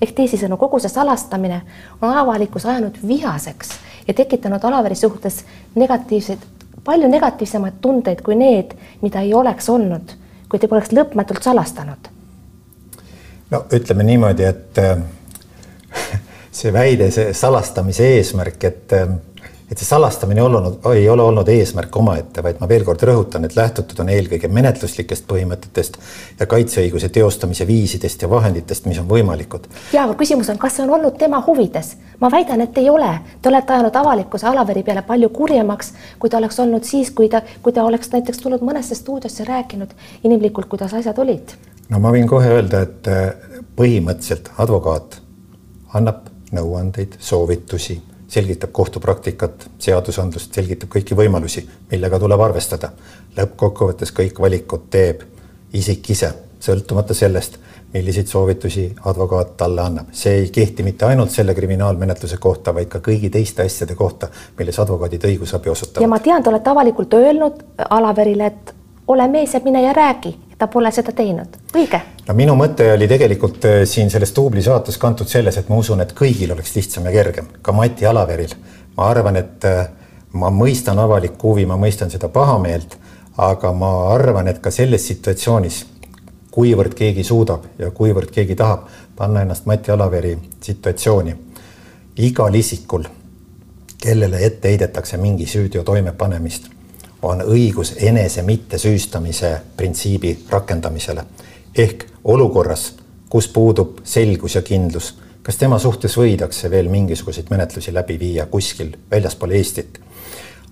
ehk 0.02 0.12
teisisõnu, 0.14 0.58
kogu 0.62 0.80
see 0.80 0.94
salastamine 0.94 1.62
on 2.02 2.18
avalikkus 2.18 2.66
ajanud 2.66 2.98
vihaseks 3.08 3.70
ja 4.08 4.14
tekitanud 4.14 4.64
Alaveri 4.64 4.96
suhtes 4.96 5.44
negatiivseid, 5.76 6.40
palju 6.84 7.10
negatiivsemaid 7.10 7.80
tundeid 7.82 8.22
kui 8.22 8.36
need, 8.36 8.76
mida 9.02 9.22
ei 9.22 9.34
oleks 9.34 9.70
olnud, 9.70 10.14
kui 10.50 10.60
te 10.60 10.68
poleks 10.68 10.94
lõpmatult 10.94 11.44
salastanud. 11.44 12.10
no 13.52 13.64
ütleme 13.74 14.04
niimoodi, 14.04 14.44
et 14.44 14.82
see 16.62 16.74
väide, 16.74 17.12
see 17.12 17.34
salastamise 17.34 18.10
eesmärk, 18.18 18.64
et 18.64 18.94
et 19.72 19.78
see 19.78 19.88
salastamine 19.88 20.42
olnud, 20.42 20.80
ei 20.96 21.10
ole 21.10 21.22
olnud 21.22 21.50
eesmärk 21.52 21.96
omaette, 22.00 22.44
vaid 22.44 22.62
ma 22.62 22.70
veel 22.70 22.86
kord 22.88 23.04
rõhutan, 23.10 23.44
et 23.46 23.56
lähtutud 23.56 24.00
on 24.00 24.10
eelkõige 24.14 24.48
menetluslikest 24.48 25.28
põhimõtetest 25.28 25.98
ja 26.40 26.48
kaitseõiguse 26.48 27.10
teostamise 27.14 27.68
viisidest 27.68 28.24
ja 28.24 28.30
vahenditest, 28.32 28.88
mis 28.88 29.00
on 29.02 29.10
võimalikud. 29.12 29.68
ja 29.94 30.06
aga 30.08 30.16
küsimus 30.20 30.50
on, 30.54 30.60
kas 30.62 30.78
see 30.78 30.86
on 30.88 30.96
olnud 31.00 31.18
tema 31.20 31.44
huvides? 31.48 31.96
ma 32.20 32.32
väidan, 32.32 32.62
et 32.64 32.78
ei 32.78 32.90
ole. 32.90 33.12
Te 33.42 33.50
olete 33.50 33.74
ajanud 33.74 33.96
avalikkuse 33.96 34.48
Alaveri 34.48 34.84
peale 34.84 35.04
palju 35.06 35.30
kurjemaks, 35.30 35.94
kui 36.20 36.30
ta 36.30 36.40
oleks 36.40 36.60
olnud 36.60 36.88
siis, 36.88 37.12
kui 37.12 37.30
ta, 37.30 37.42
kui 37.62 37.74
ta 37.74 37.84
oleks 37.84 38.10
näiteks 38.16 38.42
tulnud 38.42 38.64
mõnesse 38.66 38.96
stuudiosse 38.96 39.46
rääkinud 39.46 39.94
inimlikult, 40.24 40.66
kuidas 40.72 40.96
asjad 40.98 41.20
olid. 41.20 41.54
no 41.90 42.00
ma 42.00 42.12
võin 42.16 42.28
kohe 42.28 42.56
öelda, 42.56 42.82
et 42.88 43.12
põhimõtteliselt 43.76 44.52
advokaat 44.58 45.22
annab 45.94 46.32
nõuandeid, 46.56 47.18
soovitusi, 47.20 48.00
selgitab 48.28 48.72
kohtupraktikat, 48.72 49.70
seadusandlust, 49.80 50.54
selgitab 50.54 50.92
kõiki 50.92 51.16
võimalusi, 51.16 51.64
millega 51.92 52.20
tuleb 52.20 52.42
arvestada. 52.42 52.92
lõppkokkuvõttes 53.38 54.12
kõik 54.12 54.40
valikud 54.40 54.90
teeb 54.90 55.24
isik 55.74 56.10
ise, 56.10 56.34
sõltumata 56.60 57.14
sellest, 57.14 57.58
milliseid 57.94 58.28
soovitusi 58.28 58.96
advokaat 59.06 59.58
talle 59.58 59.82
annab. 59.82 60.08
see 60.12 60.34
ei 60.34 60.50
kehti 60.50 60.84
mitte 60.84 61.06
ainult 61.06 61.32
selle 61.32 61.56
kriminaalmenetluse 61.56 62.38
kohta, 62.38 62.74
vaid 62.74 62.88
ka 62.88 63.00
kõigi 63.00 63.30
teiste 63.30 63.64
asjade 63.64 63.96
kohta, 63.96 64.28
milles 64.60 64.80
advokaadid 64.80 65.24
õigusabi 65.24 65.70
osutavad. 65.70 66.02
ja 66.02 66.08
ma 66.08 66.20
tean, 66.20 66.44
te 66.44 66.50
olete 66.50 66.70
avalikult 66.70 67.14
öelnud 67.14 67.64
Alaverile, 67.90 68.46
et 68.46 68.77
ole 69.08 69.28
mees 69.28 69.54
ja 69.54 69.62
mine 69.64 69.82
ja 69.82 69.94
räägi 69.94 70.38
ta 70.58 70.68
pole 70.68 70.92
seda 70.92 71.12
teinud, 71.14 71.58
õige? 71.78 72.00
no 72.28 72.36
minu 72.38 72.56
mõte 72.58 72.90
oli 72.94 73.08
tegelikult 73.10 73.66
äh, 73.70 73.82
siin 73.86 74.10
selles 74.10 74.34
duubli 74.36 74.64
saates 74.66 74.98
kantud 74.98 75.30
selles, 75.30 75.58
et 75.58 75.70
ma 75.70 75.78
usun, 75.78 76.02
et 76.02 76.14
kõigil 76.18 76.52
oleks 76.54 76.74
lihtsam 76.76 77.06
ja 77.06 77.14
kergem, 77.14 77.52
ka 77.62 77.76
Mati 77.76 78.06
Alaveril. 78.06 78.56
ma 78.98 79.10
arvan, 79.12 79.36
et 79.36 79.66
äh, 79.66 79.90
ma 80.34 80.50
mõistan 80.50 81.00
avalikku 81.00 81.54
huvi, 81.54 81.66
ma 81.66 81.78
mõistan 81.78 82.10
seda 82.10 82.30
pahameelt, 82.30 82.98
aga 83.38 83.74
ma 83.74 83.92
arvan, 84.14 84.48
et 84.48 84.60
ka 84.60 84.72
selles 84.72 85.08
situatsioonis, 85.08 85.86
kuivõrd 86.52 86.96
keegi 86.98 87.24
suudab 87.24 87.68
ja 87.78 87.92
kuivõrd 87.92 88.32
keegi 88.34 88.56
tahab 88.58 88.88
panna 89.16 89.44
ennast 89.46 89.66
Mati 89.70 89.92
Alaveri 89.94 90.38
situatsiooni, 90.62 91.36
igal 92.18 92.56
isikul, 92.56 93.06
kellele 94.02 94.42
ette 94.46 94.74
heidetakse 94.74 95.18
mingi 95.22 95.46
süüteo 95.46 95.84
toimepanemist 95.84 96.77
on 97.28 97.44
õigus 97.46 97.94
enese 97.98 98.42
mittesüüstamise 98.42 99.58
printsiibi 99.78 100.38
rakendamisele. 100.50 101.24
ehk 101.78 102.06
olukorras, 102.24 102.94
kus 103.30 103.48
puudub 103.48 104.00
selgus 104.04 104.56
ja 104.56 104.62
kindlus, 104.62 105.14
kas 105.44 105.58
tema 105.58 105.80
suhtes 105.80 106.18
võidakse 106.18 106.72
veel 106.72 106.90
mingisuguseid 106.90 107.50
menetlusi 107.50 107.94
läbi 107.94 108.20
viia 108.20 108.46
kuskil 108.46 108.96
väljaspool 109.12 109.52
Eestit, 109.52 110.00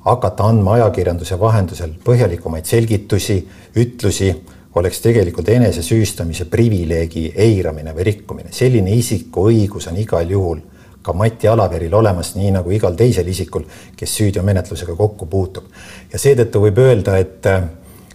hakata 0.05 0.43
andma 0.43 0.73
ajakirjanduse 0.73 1.39
vahendusel 1.39 1.93
põhjalikumaid 2.05 2.65
selgitusi, 2.65 3.37
ütlusi, 3.75 4.33
oleks 4.75 4.99
tegelikult 5.01 5.49
enesesüüstamise 5.49 6.45
privileegi 6.51 7.31
eiramine 7.35 7.93
või 7.95 8.03
rikkumine. 8.03 8.51
selline 8.51 8.91
isiku 8.91 9.47
õigus 9.49 9.87
on 9.87 9.97
igal 9.97 10.29
juhul 10.29 10.59
ka 11.05 11.13
Mati 11.13 11.47
Alaveril 11.47 11.93
olemas, 11.93 12.33
nii 12.35 12.51
nagu 12.55 12.71
igal 12.73 12.95
teisel 12.97 13.27
isikul, 13.29 13.67
kes 13.97 14.15
süüteomenetlusega 14.19 14.95
kokku 14.97 15.25
puutub. 15.29 15.65
ja 16.13 16.19
seetõttu 16.19 16.61
võib 16.65 16.81
öelda, 16.81 17.17
et 17.21 17.45
äh, 17.45 17.67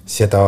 seda 0.06 0.40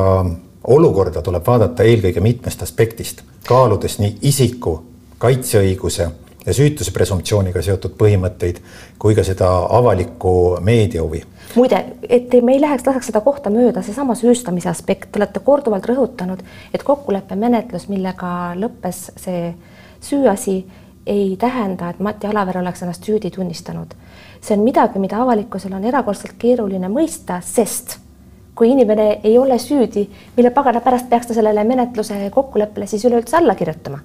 olukorda 0.64 1.22
tuleb 1.22 1.46
vaadata 1.46 1.87
eelkõige 1.87 2.20
mitmest 2.20 2.62
aspektist, 2.62 3.22
kaaludes 3.46 3.99
nii 3.99 4.18
isiku 4.30 4.80
kaitseõiguse 5.22 6.08
ja 6.46 6.54
süütuse 6.54 6.90
presumptsiooniga 6.94 7.62
seotud 7.62 7.94
põhimõtteid 7.99 8.58
kui 8.99 9.14
ka 9.14 9.25
seda 9.26 9.50
avalikku 9.70 10.58
meedia 10.61 11.02
huvi. 11.02 11.22
muide, 11.54 11.84
et 12.08 12.32
me 12.42 12.56
ei 12.56 12.61
läheks, 12.61 12.87
laseks 12.87 13.11
seda 13.12 13.20
kohta 13.20 13.50
mööda, 13.50 13.82
seesama 13.82 14.14
süüstamise 14.18 14.70
aspekt, 14.70 15.12
te 15.12 15.20
olete 15.20 15.40
korduvalt 15.44 15.87
rõhutanud, 15.87 16.42
et 16.75 16.82
kokkuleppemenetlus, 16.82 17.88
millega 17.92 18.54
lõppes 18.58 19.11
see 19.20 19.52
süüasi 20.02 20.62
ei 21.06 21.37
tähenda, 21.40 21.90
et 21.90 22.00
Mati 22.00 22.26
Alaver 22.26 22.59
oleks 22.59 22.82
ennast 22.82 23.04
süüdi 23.04 23.30
tunnistanud. 23.30 23.94
see 24.40 24.56
on 24.56 24.64
midagi, 24.64 24.99
mida 24.99 25.23
avalikkusel 25.23 25.73
on 25.73 25.85
erakordselt 25.85 26.35
keeruline 26.38 26.88
mõista, 26.88 27.40
sest 27.40 27.99
kui 28.54 28.71
inimene 28.71 29.21
ei 29.25 29.38
ole 29.38 29.59
süüdi, 29.59 30.09
mille 30.37 30.50
pagana 30.50 30.80
pärast 30.80 31.09
peaks 31.09 31.26
ta 31.26 31.35
sellele 31.35 31.64
menetluse 31.64 32.30
kokkuleppele 32.30 32.87
siis 32.87 33.04
üleüldse 33.04 33.37
alla 33.37 33.54
kirjutama? 33.54 33.99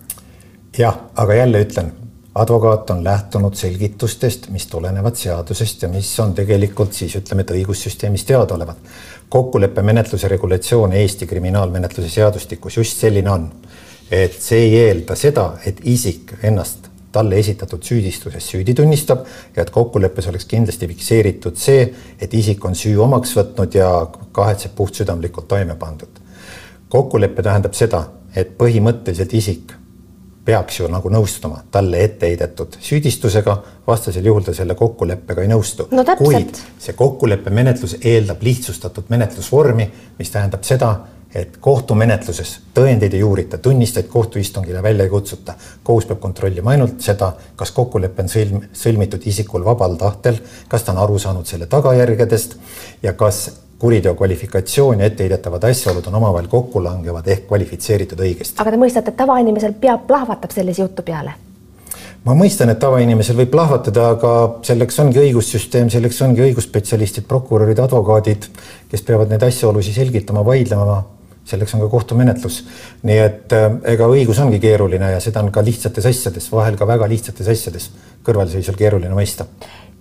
jah, 0.77 0.97
aga 1.15 1.33
jälle 1.33 1.61
ütlen, 1.63 1.91
advokaat 2.35 2.89
on 2.89 3.03
lähtunud 3.03 3.53
selgitustest, 3.53 4.49
mis 4.49 4.67
tulenevad 4.67 5.15
seadusest 5.15 5.81
ja 5.81 5.89
mis 5.89 6.19
on 6.19 6.33
tegelikult 6.33 6.93
siis 6.93 7.15
ütleme, 7.15 7.41
et 7.41 7.51
õigussüsteemis 7.51 8.25
teadaolevad. 8.25 8.75
kokkuleppemenetluse 9.29 10.27
regulatsioon 10.27 10.93
Eesti 10.93 11.27
kriminaalmenetluse 11.27 12.09
seadustikus 12.09 12.77
just 12.77 12.97
selline 12.97 13.29
on 13.31 13.51
et 14.11 14.35
see 14.41 14.67
ei 14.67 14.75
eelda 14.87 15.15
seda, 15.15 15.51
et 15.65 15.81
isik 15.83 16.37
ennast 16.43 16.87
talle 17.11 17.39
esitatud 17.39 17.83
süüdistuses 17.83 18.49
süüdi 18.51 18.75
tunnistab 18.75 19.25
ja 19.55 19.63
et 19.63 19.71
kokkuleppes 19.73 20.27
oleks 20.27 20.45
kindlasti 20.45 20.87
fikseeritud 20.91 21.57
see, 21.57 21.87
et 22.21 22.33
isik 22.33 22.65
on 22.65 22.75
süü 22.75 22.97
omaks 23.03 23.33
võtnud 23.37 23.77
ja 23.77 23.89
kahetseb 24.31 24.75
puhtsüdamlikult 24.75 25.47
toime 25.47 25.75
pandud. 25.75 26.23
kokkulepe 26.89 27.43
tähendab 27.43 27.73
seda, 27.73 28.03
et 28.35 28.53
põhimõtteliselt 28.57 29.33
isik 29.33 29.73
peaks 30.47 30.79
ju 30.79 30.87
nagu 30.87 31.09
nõustuma 31.11 31.63
talle 31.71 32.03
ette 32.05 32.29
heidetud 32.29 32.77
süüdistusega, 32.79 33.57
vastasel 33.87 34.25
juhul 34.29 34.45
ta 34.45 34.53
selle 34.55 34.75
kokkuleppega 34.79 35.43
ei 35.43 35.51
nõustu 35.51 35.89
no,. 35.91 36.05
kuid 36.17 36.55
see 36.79 36.95
kokkuleppemenetlus 36.95 37.97
eeldab 38.01 38.43
lihtsustatud 38.47 39.09
menetlusvormi, 39.11 39.89
mis 40.19 40.31
tähendab 40.31 40.63
seda, 40.63 40.93
et 41.35 41.57
kohtumenetluses 41.61 42.53
tõendeid 42.73 43.13
ei 43.13 43.23
uurita, 43.23 43.57
tunnistajaid 43.57 44.09
kohtuistungile 44.09 44.83
välja 44.83 45.03
ei 45.03 45.09
kutsuta. 45.09 45.53
kohus 45.83 46.05
peab 46.05 46.19
kontrollima 46.19 46.71
ainult 46.71 47.01
seda, 47.01 47.33
kas 47.55 47.71
kokkulepe 47.71 48.23
on 48.23 48.29
sõlm, 48.29 48.61
sõlmitud 48.73 49.27
isikul 49.27 49.65
vabal 49.65 49.95
tahtel, 49.95 50.39
kas 50.67 50.83
ta 50.83 50.91
on 50.91 51.03
aru 51.03 51.19
saanud 51.19 51.45
selle 51.45 51.65
tagajärgedest 51.65 52.55
ja 53.03 53.13
kas 53.13 53.49
kuriteo 53.79 54.15
kvalifikatsioon 54.15 54.99
ja 54.99 55.05
etteheidetavad 55.05 55.63
asjaolud 55.63 56.07
on 56.07 56.15
omavahel 56.15 56.47
kokku 56.47 56.83
langevad 56.83 57.27
ehk 57.27 57.47
kvalifitseeritud 57.47 58.19
õigesti. 58.19 58.61
aga 58.61 58.71
te 58.71 58.77
mõistate, 58.77 59.13
et 59.13 59.17
tavainimesel 59.17 59.73
pea 59.73 59.97
plahvatab 59.97 60.51
sellise 60.51 60.81
jutu 60.81 61.05
peale? 61.05 61.33
ma 62.25 62.33
mõistan, 62.35 62.71
et 62.73 62.79
tavainimesel 62.79 63.37
võib 63.37 63.51
plahvatada, 63.51 64.09
aga 64.15 64.31
selleks 64.67 64.99
ongi 64.99 65.21
õigussüsteem, 65.21 65.91
selleks 65.93 66.21
ongi 66.25 66.41
õigusspetsialistid, 66.47 67.27
prokurörid, 67.27 67.79
advokaadid, 67.79 68.49
kes 68.91 69.05
peavad 69.07 69.29
neid 69.31 69.45
asjaolusid 69.47 69.95
selgitama, 69.95 70.43
vaidlema 70.45 71.03
selleks 71.47 71.73
on 71.75 71.83
ka 71.85 71.89
kohtumenetlus. 71.89 72.63
nii 73.03 73.17
et 73.23 73.53
äh, 73.55 73.71
ega 73.95 74.07
õigus 74.11 74.39
ongi 74.43 74.59
keeruline 74.59 75.11
ja 75.11 75.19
seda 75.23 75.43
on 75.43 75.51
ka 75.51 75.63
lihtsates 75.65 76.05
asjades, 76.05 76.51
vahel 76.51 76.77
ka 76.77 76.87
väga 76.87 77.07
lihtsates 77.09 77.47
asjades 77.47 77.89
kõrvalseisjal 78.27 78.75
keeruline 78.75 79.15
mõista. 79.15 79.45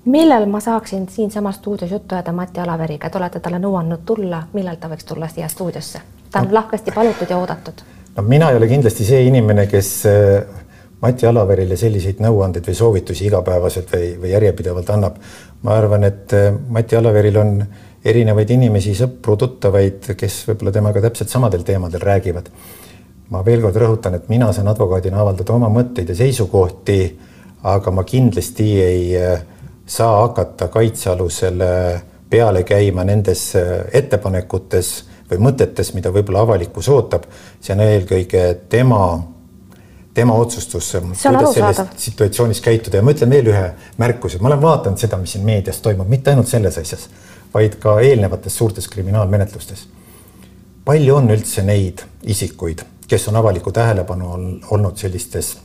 millal 0.05 0.47
ma 0.51 0.61
saaksin 0.61 1.09
siinsamas 1.09 1.57
stuudios 1.63 1.91
juttu 1.91 2.15
ajada 2.15 2.33
Mati 2.33 2.61
Alaveriga, 2.61 3.11
te 3.11 3.19
olete 3.19 3.41
talle 3.41 3.59
nõuandnud 3.63 4.05
tulla, 4.07 4.43
millal 4.53 4.77
ta 4.77 4.91
võiks 4.93 5.07
tulla 5.07 5.29
siia 5.29 5.49
stuudiosse? 5.49 6.01
ta 6.31 6.41
on 6.41 6.51
no. 6.51 6.55
lahkesti 6.61 6.93
palutud 6.95 7.31
ja 7.31 7.39
oodatud. 7.39 7.83
no 8.17 8.23
mina 8.23 8.51
ei 8.51 8.57
ole 8.57 8.69
kindlasti 8.69 9.05
see 9.05 9.27
inimene, 9.31 9.67
kes 9.67 9.91
äh, 10.11 10.63
Mati 11.01 11.27
Alaverile 11.29 11.77
selliseid 11.77 12.23
nõuandeid 12.25 12.67
või 12.67 12.75
soovitusi 12.75 13.27
igapäevaselt 13.29 13.91
või, 13.93 14.15
või 14.21 14.31
järjepidevalt 14.33 14.91
annab. 14.91 15.19
ma 15.63 15.77
arvan, 15.77 16.05
et 16.05 16.33
äh, 16.33 16.55
Mati 16.69 16.97
Alaveril 16.97 17.37
on 17.37 17.59
erinevaid 18.07 18.51
inimesi, 18.55 18.95
sõpru, 18.97 19.37
tuttavaid, 19.41 20.13
kes 20.19 20.43
võib-olla 20.51 20.73
temaga 20.75 21.03
täpselt 21.09 21.33
samadel 21.33 21.65
teemadel 21.67 22.03
räägivad. 22.03 22.51
ma 23.31 23.41
veel 23.45 23.61
kord 23.61 23.77
rõhutan, 23.83 24.15
et 24.15 24.29
mina 24.31 24.53
saan 24.55 24.69
advokaadina 24.71 25.19
avaldada 25.19 25.53
oma 25.53 25.67
mõtteid 25.69 26.13
ja 26.13 26.15
seisukohti, 26.15 27.19
aga 27.67 27.91
ma 27.91 28.05
kindlasti 28.07 28.67
ei 28.81 29.17
äh, 29.19 29.41
saa 29.87 30.21
hakata 30.21 30.69
kaitsealusele 30.69 31.71
peale 32.31 32.63
käima 32.63 33.05
nendes 33.05 33.49
äh, 33.59 33.87
ettepanekutes 33.93 34.93
või 35.31 35.43
mõtetes, 35.49 35.91
mida 35.95 36.13
võib-olla 36.15 36.45
avalikkus 36.47 36.89
ootab. 36.89 37.27
see 37.61 37.75
on 37.75 37.81
eelkõige 37.81 38.45
tema 38.69 39.03
tema 40.17 40.35
otsustus, 40.35 40.97
kuidas 41.23 41.55
selles 41.55 41.81
situatsioonis 42.01 42.61
käituda 42.65 42.97
ja 42.97 43.05
ma 43.05 43.13
ütlen 43.13 43.31
veel 43.31 43.51
ühe 43.53 43.65
märkuse, 44.01 44.39
ma 44.41 44.49
olen 44.49 44.63
vaadanud 44.63 45.01
seda, 45.01 45.19
mis 45.21 45.35
siin 45.37 45.45
meedias 45.45 45.83
toimub, 45.85 46.09
mitte 46.09 46.33
ainult 46.33 46.49
selles 46.49 46.79
asjas, 46.81 47.09
vaid 47.55 47.79
ka 47.83 48.01
eelnevates 48.01 48.57
suurtes 48.57 48.89
kriminaalmenetlustes. 48.89 49.89
palju 50.85 51.15
on 51.15 51.31
üldse 51.31 51.63
neid 51.63 52.03
isikuid, 52.23 52.83
kes 53.09 53.29
on 53.29 53.37
avalikku 53.37 53.73
tähelepanu 53.73 54.33
olnud 54.71 54.97
sellistes 54.97 55.57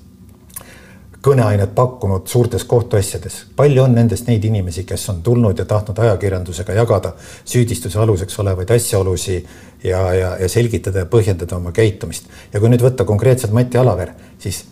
kõneainet 1.21 1.75
pakkunud 1.75 2.27
suurtes 2.27 2.63
kohtuasjades. 2.63 3.45
palju 3.55 3.83
on 3.83 3.95
nendest 3.95 4.27
neid 4.27 4.43
inimesi, 4.43 4.83
kes 4.83 5.09
on 5.09 5.21
tulnud 5.23 5.59
ja 5.59 5.65
tahtnud 5.65 5.99
ajakirjandusega 5.99 6.73
jagada 6.73 7.13
süüdistuse 7.45 7.99
aluseks 7.99 8.39
olevaid 8.39 8.69
asjaolusid 8.71 9.45
ja, 9.83 10.13
ja, 10.13 10.37
ja 10.37 10.49
selgitada 10.49 10.99
ja 10.99 11.05
põhjendada 11.05 11.55
oma 11.55 11.71
käitumist. 11.71 12.25
ja 12.53 12.59
kui 12.59 12.69
nüüd 12.69 12.81
võtta 12.81 13.05
konkreetselt 13.05 13.53
Mati 13.53 13.77
Alaver, 13.77 14.13
siis 14.39 14.65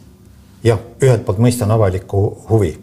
jah, 0.63 0.79
ühelt 1.03 1.25
poolt 1.25 1.39
mõistan 1.39 1.71
avalikku 1.71 2.23
huvi, 2.49 2.73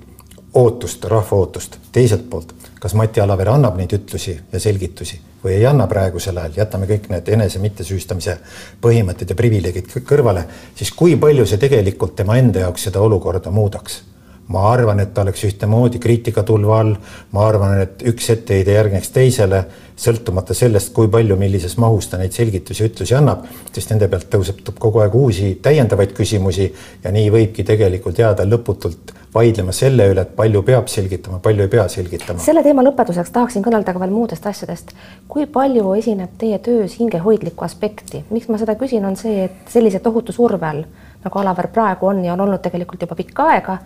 ootust, 0.55 1.05
rahva 1.05 1.37
ootust, 1.43 1.79
teiselt 1.93 2.31
poolt, 2.31 2.55
kas 2.81 2.95
Mati 2.95 3.21
Alaver 3.21 3.49
annab 3.55 3.79
neid 3.79 3.93
ütlusi 3.97 4.37
ja 4.53 4.61
selgitusi 4.61 5.21
või 5.45 5.55
ei 5.59 5.67
anna 5.69 5.87
praegusel 5.87 6.37
ajal, 6.41 6.57
jätame 6.57 6.89
kõik 6.91 7.09
need 7.13 7.29
enese 7.37 7.61
mittesüüstamise 7.63 8.39
põhimõtted 8.83 9.31
ja 9.31 9.39
privileegid 9.39 9.93
kõrvale, 10.09 10.45
siis 10.75 10.91
kui 10.97 11.17
palju 11.21 11.47
see 11.47 11.61
tegelikult 11.63 12.17
tema 12.19 12.39
enda 12.41 12.67
jaoks 12.67 12.89
seda 12.89 13.01
olukorda 13.05 13.53
muudaks? 13.55 14.03
Ma 14.49 14.63
arvan, 14.71 15.01
et 15.03 15.13
ta 15.15 15.25
oleks 15.25 15.43
ühtemoodi 15.49 15.99
kriitikatulva 16.03 16.79
all, 16.81 16.95
ma 17.35 17.47
arvan, 17.49 17.81
et 17.83 18.05
üks 18.07 18.31
etteheide 18.35 18.77
järgneks 18.77 19.11
teisele, 19.15 19.65
sõltumata 19.97 20.55
sellest, 20.55 20.93
kui 20.95 21.09
palju, 21.11 21.39
millises 21.41 21.77
mahus 21.83 22.11
ta 22.11 22.21
neid 22.21 22.35
selgitusi, 22.37 22.87
ütlusi 22.91 23.17
annab, 23.17 23.47
sest 23.75 23.91
nende 23.91 24.09
pealt 24.13 24.29
tõusetub 24.33 24.79
kogu 24.79 25.03
aeg 25.03 25.15
uusi 25.17 25.55
täiendavaid 25.63 26.13
küsimusi 26.17 26.69
ja 27.05 27.13
nii 27.15 27.31
võibki 27.33 27.65
tegelikult 27.67 28.21
jääda 28.23 28.47
lõputult 28.47 29.15
vaidlema 29.37 29.73
selle 29.75 30.07
üle, 30.13 30.23
et 30.23 30.37
palju 30.37 30.63
peab 30.65 30.87
selgitama, 30.89 31.41
palju 31.45 31.67
ei 31.67 31.73
pea 31.73 31.89
selgitama. 31.93 32.41
selle 32.45 32.63
teema 32.65 32.85
lõpetuseks 32.87 33.33
tahaksin 33.35 33.65
kõnelda 33.65 33.93
ka 33.93 34.01
veel 34.01 34.15
muudest 34.15 34.47
asjadest. 34.47 34.95
kui 35.29 35.47
palju 35.47 35.93
esineb 35.99 36.39
teie 36.39 36.59
töös 36.59 36.97
hingehoidlikku 37.01 37.65
aspekti, 37.65 38.23
miks 38.31 38.49
ma 38.49 38.61
seda 38.63 38.77
küsin, 38.81 39.05
on 39.05 39.17
see, 39.17 39.45
et 39.51 39.73
sellise 39.73 40.01
tohutu 40.05 40.33
surve 40.33 40.67
all 40.67 40.85
nagu 41.27 41.39
Alaver 41.39 41.69
praegu 41.75 42.07
on 42.07 42.25
ja 42.25 42.33
on 42.33 42.45
olnud 42.47 42.63
tegelikult 42.63 43.03
juba 43.03 43.19
pikka 43.19 43.51
aega, 43.53 43.79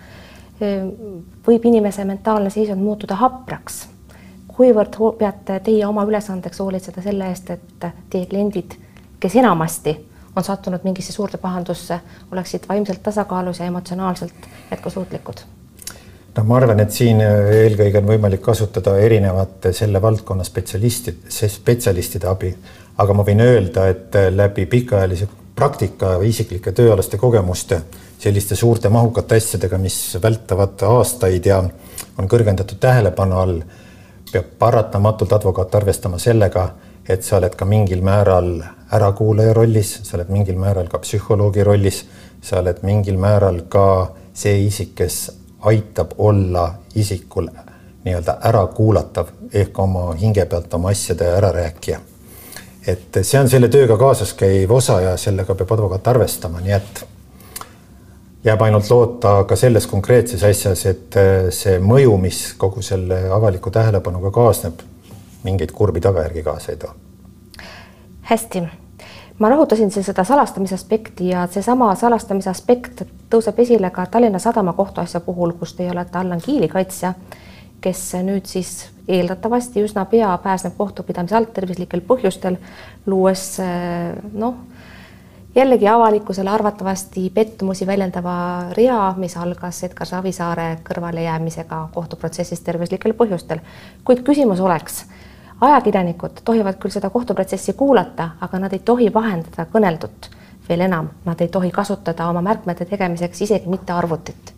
võib 1.47 1.64
inimese 1.64 2.05
mentaalne 2.05 2.50
seisund 2.50 2.83
muutuda 2.83 3.17
hapraks. 3.21 3.87
kuivõrd 4.61 4.97
peate 5.19 5.61
teie 5.64 5.87
oma 5.87 6.05
ülesandeks 6.05 6.61
hoolitseda 6.61 7.02
selle 7.02 7.29
eest, 7.33 7.50
et 7.50 7.87
teie 8.11 8.26
kliendid, 8.26 8.75
kes 9.21 9.37
enamasti 9.40 9.95
on 10.37 10.45
sattunud 10.45 10.85
mingisse 10.85 11.12
suurde 11.12 11.38
pahandusse, 11.38 12.00
oleksid 12.33 12.69
vaimselt 12.69 13.02
tasakaalus 13.02 13.59
ja 13.59 13.67
emotsionaalselt 13.67 14.50
jätkusuutlikud? 14.71 15.40
no 16.37 16.45
ma 16.45 16.57
arvan, 16.57 16.81
et 16.81 16.93
siin 16.95 17.21
eelkõige 17.25 17.99
on 17.99 18.07
võimalik 18.12 18.43
kasutada 18.45 18.97
erinevate 19.02 19.73
selle 19.76 20.02
valdkonna 20.02 20.45
spetsialistid, 20.47 21.26
spetsialistide 21.31 22.29
abi, 22.31 22.52
aga 23.02 23.17
ma 23.17 23.25
võin 23.26 23.43
öelda, 23.45 23.88
et 23.90 24.19
läbi 24.35 24.67
pikaajalise 24.71 25.26
praktika 25.61 26.14
isiklike 26.25 26.73
tööalaste 26.73 27.19
kogemuste 27.21 27.83
selliste 28.21 28.57
suurte 28.57 28.88
mahukate 28.88 29.37
asjadega, 29.37 29.79
mis 29.79 29.97
vältavad 30.23 30.81
aastaid 30.88 31.47
ja 31.47 31.59
on 32.19 32.29
kõrgendatud 32.29 32.81
tähelepanu 32.81 33.37
all, 33.37 33.61
peab 34.33 34.55
paratamatult 34.59 35.33
advokaat 35.37 35.75
arvestama 35.75 36.20
sellega, 36.23 36.64
et 37.09 37.25
sa 37.27 37.37
oled 37.37 37.57
ka 37.59 37.68
mingil 37.68 38.01
määral 38.07 38.55
ärakuulaja 38.96 39.53
rollis, 39.57 39.99
sa 40.07 40.16
oled 40.16 40.33
mingil 40.33 40.57
määral 40.61 40.88
ka 40.88 41.01
psühholoogi 41.05 41.64
rollis, 41.66 42.05
sa 42.40 42.62
oled 42.62 42.81
mingil 42.87 43.20
määral 43.20 43.64
ka 43.68 43.87
see 44.33 44.62
isik, 44.64 44.94
kes 45.03 45.23
aitab 45.68 46.16
olla 46.18 46.70
isikul 46.96 47.51
nii-öelda 48.05 48.38
ärakuulatav 48.49 49.35
ehk 49.53 49.79
oma 49.79 50.12
hinge 50.20 50.46
pealt 50.49 50.73
oma 50.75 50.94
asjade 50.94 51.29
ärarääkija. 51.37 52.01
Et 52.92 53.20
see 53.22 53.40
on 53.40 53.48
selle 53.48 53.68
tööga 53.72 53.96
kaasas 54.00 54.35
käiv 54.38 54.72
osa 54.74 55.00
ja 55.05 55.16
sellega 55.20 55.55
peab 55.55 55.72
advokaat 55.76 56.12
arvestama, 56.12 56.61
nii 56.64 56.76
et 56.76 57.03
jääb 58.44 58.62
ainult 58.62 58.90
loota 58.90 59.44
ka 59.44 59.57
selles 59.57 59.87
konkreetses 59.87 60.44
asjas, 60.44 60.87
et 60.87 61.18
see 61.55 61.79
mõju, 61.81 62.16
mis 62.20 62.42
kogu 62.59 62.83
selle 62.83 63.22
avaliku 63.35 63.70
tähelepanuga 63.70 64.31
kaasneb, 64.35 64.81
mingeid 65.44 65.72
kurbi 65.76 66.00
tagajärgi 66.00 66.42
kaasa 66.42 66.72
ei 66.72 66.81
too. 66.81 66.94
hästi, 68.31 68.62
ma 69.38 69.50
rõhutasin 69.50 69.90
seda 69.90 70.24
salastamise 70.24 70.74
aspekti 70.74 71.29
ja 71.29 71.46
seesama 71.50 71.94
salastamise 71.94 72.50
aspekt 72.50 73.03
tõuseb 73.31 73.61
esile 73.61 73.90
ka 73.90 74.07
Tallinna 74.07 74.38
Sadama 74.38 74.72
kohtuasja 74.72 75.20
puhul, 75.20 75.53
kus 75.53 75.74
teie 75.74 75.90
olete 75.90 76.18
Allan 76.18 76.40
Kiili 76.40 76.68
kaitsja, 76.68 77.14
kes 77.81 78.03
nüüd 78.27 78.47
siis 78.47 78.88
eeldatavasti 79.09 79.83
üsna 79.83 80.05
pea 80.05 80.31
pääseb 80.43 80.77
kohtupidamise 80.77 81.37
alt 81.37 81.53
tervislikel 81.55 82.03
põhjustel, 82.07 82.59
luues 83.07 83.57
noh, 84.33 84.59
jällegi 85.55 85.88
avalikkusele 85.88 86.51
arvatavasti 86.51 87.31
pettumusi 87.35 87.87
väljendava 87.87 88.35
rea, 88.77 89.14
mis 89.16 89.37
algas 89.37 89.83
Edgar 89.85 90.07
Savisaare 90.07 90.69
kõrvalejäämisega 90.87 91.88
kohtuprotsessist 91.95 92.64
tervislikel 92.64 93.16
põhjustel. 93.19 93.61
kuid 94.05 94.23
küsimus 94.27 94.61
oleks 94.61 95.05
ajakirjanikud 95.61 96.40
tohivad 96.45 96.79
küll 96.81 96.93
seda 96.95 97.11
kohtuprotsessi 97.11 97.73
kuulata, 97.73 98.31
aga 98.40 98.59
nad 98.59 98.73
ei 98.73 98.79
tohi 98.79 99.14
vahendada 99.14 99.66
kõneldut. 99.73 100.31
veel 100.69 100.81
enam, 100.81 101.09
nad 101.25 101.40
ei 101.40 101.49
tohi 101.49 101.71
kasutada 101.71 102.29
oma 102.29 102.40
märkmete 102.43 102.85
tegemiseks 102.85 103.40
isegi 103.43 103.69
mitte 103.69 103.93
arvutit. 103.93 104.55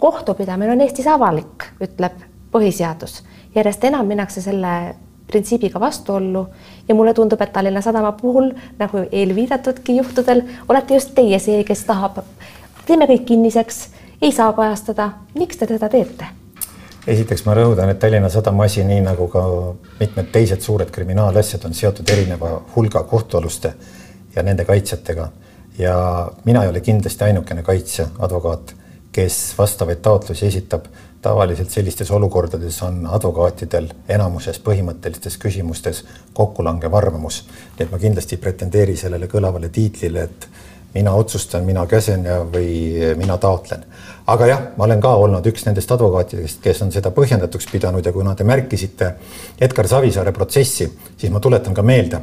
Kohtupidamine 0.00 0.72
on 0.72 0.80
Eestis 0.80 1.06
avalik, 1.06 1.68
ütleb 1.80 2.18
põhiseadus. 2.52 3.22
järjest 3.54 3.84
enam 3.84 4.06
minnakse 4.06 4.40
selle 4.42 4.94
printsiibiga 5.30 5.80
vastuollu 5.80 6.48
ja 6.88 6.94
mulle 6.94 7.14
tundub, 7.14 7.40
et 7.40 7.52
Tallinna 7.52 7.80
Sadama 7.80 8.12
puhul 8.12 8.50
nagu 8.78 9.04
eelviidatudki 9.12 9.96
juhtudel 9.96 10.42
olete 10.68 10.94
just 10.94 11.14
teie 11.14 11.38
see, 11.38 11.64
kes 11.64 11.84
tahab, 11.84 12.20
teeme 12.86 13.06
kõik 13.10 13.24
kinniseks, 13.26 13.88
ei 14.22 14.32
saa 14.32 14.52
kajastada. 14.52 15.10
miks 15.34 15.56
te 15.56 15.66
teda 15.66 15.88
teete? 15.88 16.26
esiteks 17.06 17.44
ma 17.46 17.54
rõhutan, 17.56 17.90
et 17.90 17.98
Tallinna 17.98 18.28
Sadama 18.28 18.66
asi, 18.68 18.84
nii 18.84 19.00
nagu 19.04 19.28
ka 19.28 19.44
mitmed 20.00 20.32
teised 20.32 20.60
suured 20.60 20.90
kriminaalasjad, 20.90 21.64
on 21.64 21.74
seotud 21.74 22.10
erineva 22.10 22.60
hulga 22.74 23.02
kohtualuste 23.02 23.74
ja 24.36 24.42
nende 24.42 24.64
kaitsjatega. 24.64 25.28
ja 25.78 25.94
mina 26.44 26.62
ei 26.62 26.68
ole 26.68 26.80
kindlasti 26.80 27.24
ainukene 27.24 27.62
kaitsja, 27.62 28.06
advokaat, 28.18 28.74
kes 29.12 29.54
vastavaid 29.58 30.02
taotlusi 30.02 30.46
esitab. 30.46 30.84
tavaliselt 31.22 31.70
sellistes 31.70 32.10
olukordades 32.10 32.82
on 32.82 33.06
advokaatidel 33.06 33.88
enamuses 34.08 34.60
põhimõttelistes 34.64 35.36
küsimustes 35.38 36.04
kokkulangev 36.32 36.94
arvamus. 36.94 37.44
nii 37.78 37.84
et 37.84 37.90
ma 37.90 37.98
kindlasti 37.98 38.34
ei 38.34 38.40
pretendeeri 38.40 38.96
sellele 38.96 39.26
kõlavale 39.26 39.68
tiitlile, 39.68 40.22
et 40.22 40.48
mina 40.94 41.12
otsustan, 41.12 41.64
mina 41.64 41.86
käsen 41.86 42.24
ja, 42.24 42.40
või 42.44 43.14
mina 43.16 43.36
taotlen. 43.38 43.84
aga 44.26 44.46
jah, 44.46 44.62
ma 44.76 44.84
olen 44.84 45.00
ka 45.00 45.14
olnud 45.18 45.46
üks 45.46 45.64
nendest 45.66 45.92
advokaatidest, 45.92 46.60
kes 46.62 46.82
on 46.82 46.92
seda 46.92 47.10
põhjendatuks 47.14 47.66
pidanud 47.70 48.06
ja 48.06 48.12
kuna 48.12 48.34
te 48.34 48.44
märkisite 48.44 49.14
Edgar 49.60 49.88
Savisaare 49.88 50.32
protsessi, 50.32 50.90
siis 51.16 51.32
ma 51.32 51.40
tuletan 51.40 51.74
ka 51.74 51.82
meelde. 51.82 52.20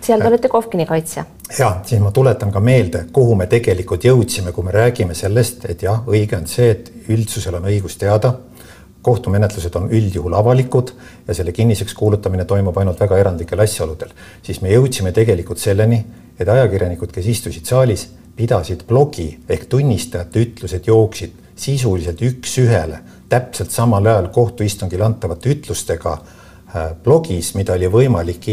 seal 0.00 0.20
te 0.20 0.28
olete 0.28 0.48
Kovkini 0.48 0.86
kaitsja. 0.86 1.24
ja 1.58 1.80
siis 1.84 2.00
ma 2.00 2.10
tuletan 2.10 2.52
ka 2.52 2.60
meelde, 2.60 3.06
kuhu 3.12 3.34
me 3.34 3.46
tegelikult 3.46 4.04
jõudsime, 4.04 4.52
kui 4.52 4.64
me 4.64 4.70
räägime 4.70 5.14
sellest, 5.14 5.64
et 5.64 5.82
jah, 5.82 6.04
õige 6.06 6.36
on 6.36 6.46
see, 6.46 6.70
et 6.70 6.92
üldsusel 7.08 7.54
on 7.54 7.68
õigus 7.72 7.98
teada 7.98 8.34
kohtumenetlused 9.02 9.74
on 9.74 9.88
üldjuhul 9.90 10.34
avalikud 10.36 10.90
ja 11.28 11.34
selle 11.34 11.52
kinniseks 11.56 11.94
kuulutamine 11.94 12.44
toimub 12.44 12.76
ainult 12.76 13.00
väga 13.00 13.18
erandlikel 13.18 13.62
asjaoludel, 13.64 14.12
siis 14.42 14.60
me 14.60 14.72
jõudsime 14.74 15.12
tegelikult 15.16 15.58
selleni, 15.58 16.02
et 16.40 16.48
ajakirjanikud, 16.48 17.12
kes 17.12 17.26
istusid 17.26 17.68
saalis, 17.68 18.06
pidasid 18.36 18.86
blogi 18.88 19.28
ehk 19.48 19.66
tunnistajate 19.68 20.44
ütlused 20.46 20.88
jooksid 20.88 21.36
sisuliselt 21.60 22.22
üks-ühele 22.24 23.02
täpselt 23.30 23.70
samal 23.70 24.06
ajal 24.06 24.30
kohtuistungil 24.32 25.02
antavate 25.04 25.52
ütlustega 25.52 26.14
äh, 26.16 26.92
blogis, 27.04 27.52
mida 27.58 27.76
oli 27.76 27.90
võimalik 27.92 28.48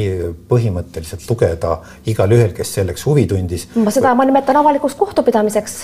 põhimõtteliselt 0.50 1.24
lugeda 1.30 1.78
igalühel, 2.06 2.52
kes 2.58 2.76
selleks 2.80 3.08
huvi 3.08 3.26
tundis. 3.30 3.70
ma 3.76 3.94
seda, 3.94 4.14
ma 4.16 4.28
nimetan 4.28 4.60
avalikuks 4.60 4.98
kohtupidamiseks 5.00 5.78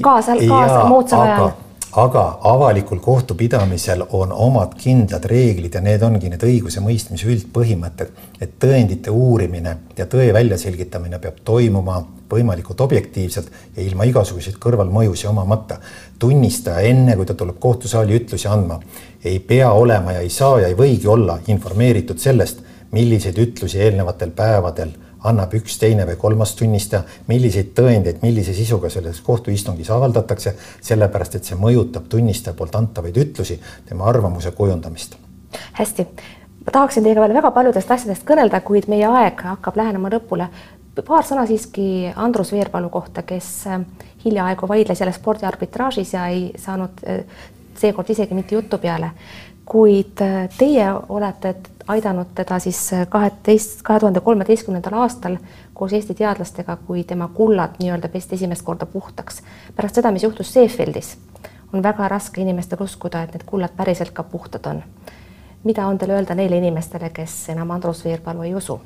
kaasa, 0.00 0.38
kaasa 0.40 0.86
moodsal 0.88 1.26
ajal 1.26 1.52
aga 1.92 2.38
avalikul 2.40 2.98
kohtupidamisel 2.98 4.04
on 4.12 4.32
omad 4.32 4.76
kindlad 4.78 5.24
reeglid 5.26 5.74
ja 5.74 5.80
need 5.82 6.02
ongi 6.06 6.30
need 6.30 6.44
õigusemõistmise 6.46 7.26
üldpõhimõtted, 7.26 8.12
et 8.40 8.52
tõendite 8.62 9.10
uurimine 9.10 9.76
ja 9.98 10.06
tõe 10.06 10.28
väljaselgitamine 10.34 11.18
peab 11.18 11.40
toimuma 11.44 11.98
võimalikult 12.30 12.80
objektiivselt 12.80 13.50
ja 13.76 13.82
ilma 13.82 14.06
igasuguseid 14.06 14.60
kõrvalmõjusi 14.62 15.26
omamata. 15.26 15.80
tunnistaja 16.18 16.80
enne, 16.86 17.16
kui 17.16 17.26
ta 17.26 17.34
tuleb 17.34 17.58
kohtusaali 17.58 18.14
ütlusi 18.14 18.48
andma, 18.48 18.80
ei 19.24 19.38
pea 19.40 19.72
olema 19.72 20.12
ja 20.12 20.20
ei 20.20 20.30
saa 20.30 20.60
ja 20.60 20.68
ei 20.68 20.74
võigi 20.74 21.08
olla 21.08 21.38
informeeritud 21.46 22.18
sellest, 22.18 22.62
milliseid 22.92 23.38
ütlusi 23.38 23.78
eelnevatel 23.78 24.30
päevadel 24.30 24.90
annab 25.24 25.54
üks, 25.58 25.76
teine 25.80 26.06
või 26.08 26.16
kolmas 26.20 26.54
tunnistaja, 26.56 27.02
milliseid 27.28 27.72
tõendeid, 27.76 28.20
millise 28.22 28.54
sisuga 28.56 28.90
selles 28.92 29.20
kohtuistungis 29.24 29.90
avaldatakse, 29.92 30.54
sellepärast 30.80 31.36
et 31.36 31.48
see 31.48 31.58
mõjutab 31.60 32.08
tunnistaja 32.12 32.56
poolt 32.56 32.76
antavaid 32.78 33.16
ütlusi, 33.20 33.58
tema 33.88 34.08
arvamuse 34.10 34.52
kujundamist. 34.56 35.16
hästi, 35.72 36.06
ma 36.66 36.72
tahaksin 36.72 37.04
teiega 37.04 37.20
veel 37.20 37.34
väga 37.34 37.50
paljudest 37.50 37.90
asjadest 37.90 38.26
kõnelda, 38.26 38.60
kuid 38.60 38.88
meie 38.88 39.06
aeg 39.06 39.42
hakkab 39.52 39.76
lähenema 39.76 40.08
lõpule. 40.08 40.48
paar 41.06 41.24
sõna 41.24 41.46
siiski 41.46 42.12
Andrus 42.16 42.52
Veerpalu 42.52 42.88
kohta, 42.88 43.22
kes 43.22 43.66
äh, 43.66 43.80
hiljaaegu 44.24 44.68
vaidles 44.68 45.00
jälle 45.00 45.12
spordiarbitraažis 45.12 46.12
ja 46.12 46.26
ei 46.28 46.52
saanud 46.56 47.04
äh, 47.06 47.24
seekord 47.76 48.10
isegi 48.10 48.34
mitte 48.34 48.54
jutu 48.54 48.78
peale 48.78 49.10
kuid 49.70 50.18
äh, 50.20 50.48
teie 50.58 50.86
olete 51.08 51.54
aidanud 51.90 52.32
teda 52.34 52.58
siis 52.58 52.92
äh, 52.92 53.06
kaheteist, 53.08 53.82
kahe 53.82 54.00
tuhande 54.00 54.20
kolmeteistkümnendal 54.20 54.94
aastal 55.02 55.36
koos 55.74 55.92
Eesti 55.92 56.14
teadlastega, 56.14 56.76
kui 56.86 57.04
tema 57.04 57.28
kullad 57.34 57.80
nii-öelda 57.80 58.08
pesti 58.08 58.34
esimest 58.34 58.62
korda 58.62 58.86
puhtaks. 58.86 59.42
pärast 59.76 60.00
seda, 60.00 60.12
mis 60.12 60.22
juhtus 60.22 60.52
Seefeldis, 60.52 61.16
on 61.72 61.82
väga 61.82 62.08
raske 62.08 62.40
inimestel 62.40 62.82
uskuda, 62.82 63.22
et 63.22 63.34
need 63.34 63.44
kullad 63.46 63.76
päriselt 63.76 64.10
ka 64.10 64.22
puhtad 64.22 64.66
on. 64.66 64.82
mida 65.64 65.86
on 65.86 65.98
teil 65.98 66.10
öelda 66.10 66.34
neile 66.34 66.56
inimestele, 66.56 67.10
kes 67.10 67.48
enam 67.48 67.70
Andrus 67.70 68.04
Veerpalu 68.04 68.42
ei 68.42 68.54
usu? 68.54 68.80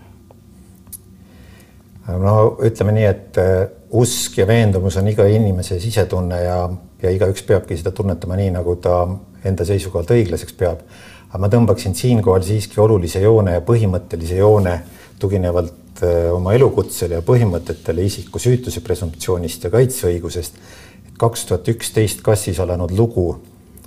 no 2.08 2.56
ütleme 2.62 2.92
nii, 2.92 3.04
et 3.04 3.38
äh, 3.38 3.68
usk 3.92 4.38
ja 4.38 4.46
veendumus 4.46 4.96
on 4.96 5.08
iga 5.08 5.26
inimese 5.30 5.78
sisetunne 5.80 6.42
ja, 6.42 6.58
ja 7.02 7.10
igaüks 7.10 7.42
peabki 7.42 7.76
seda 7.80 7.94
tunnetama 7.96 8.36
nii, 8.36 8.50
nagu 8.58 8.76
ta 8.76 9.06
enda 9.44 9.64
seisukohalt 9.64 10.10
õiglaseks 10.16 10.56
peab. 10.58 10.84
Aga 11.34 11.42
ma 11.42 11.48
tõmbaksin 11.50 11.96
siinkohal 11.98 12.44
siiski 12.46 12.78
olulise 12.78 13.18
joone 13.18 13.56
ja 13.56 13.62
põhimõttelise 13.66 14.36
joone 14.38 14.74
tuginevalt 15.18 16.02
äh, 16.06 16.28
oma 16.30 16.52
elukutsele 16.54 17.18
ja 17.18 17.24
põhimõtetele 17.26 18.04
isiku 18.06 18.38
süütuse 18.38 18.84
presumptsioonist 18.86 19.66
ja 19.66 19.70
kaitseõigusest. 19.74 20.60
kaks 21.18 21.44
tuhat 21.46 21.68
üksteist 21.68 22.22
kassis 22.22 22.60
alanud 22.60 22.90
lugu 22.90 23.40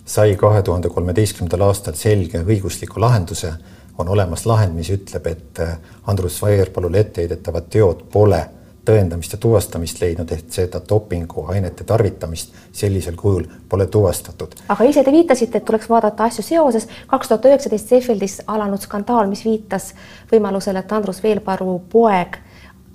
sai 0.06 0.36
kahe 0.36 0.62
tuhande 0.62 0.90
kolmeteistkümnendal 0.90 1.66
aastal 1.70 1.96
selge 1.96 2.44
õigusliku 2.44 3.00
lahenduse. 3.00 3.54
on 3.98 4.10
olemas 4.10 4.46
lahend, 4.46 4.76
mis 4.76 4.90
ütleb, 4.90 5.28
et 5.28 5.60
äh, 5.60 5.78
Andrus 6.06 6.42
Vaierpalule 6.42 7.00
etteheidetavad 7.00 7.70
teod 7.70 8.04
pole 8.12 8.44
tõendamist 8.88 9.36
ja 9.36 9.40
tuvastamist 9.42 10.02
leidnud, 10.02 10.32
ehk 10.32 10.52
seda 10.54 10.82
dopinguainete 10.90 11.84
tarvitamist 11.88 12.56
sellisel 12.72 13.16
kujul 13.20 13.48
pole 13.70 13.88
tuvastatud. 13.92 14.56
aga 14.70 14.88
ise 14.88 15.04
te 15.04 15.12
viitasite, 15.12 15.58
et 15.58 15.66
tuleks 15.66 15.90
vaadata 15.90 16.28
asju 16.30 16.46
seoses 16.46 16.88
kaks 17.08 17.32
tuhat 17.32 17.46
üheksateist 17.52 17.94
Seefeldis 17.94 18.42
alanud 18.48 18.82
skandaal, 18.84 19.28
mis 19.28 19.44
viitas 19.46 19.94
võimalusele, 20.32 20.80
et 20.80 20.92
Andrus 20.92 21.24
Veelparu 21.24 21.80
poeg 21.90 22.40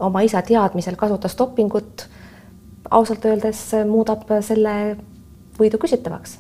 oma 0.01 0.23
isa 0.27 0.43
teadmisel 0.43 0.97
kasutas 0.97 1.37
dopingut. 1.39 2.09
ausalt 2.91 3.25
öeldes 3.25 3.61
muudab 3.89 4.27
selle 4.41 4.97
võidu 5.59 5.79
küsitavaks 5.79 6.39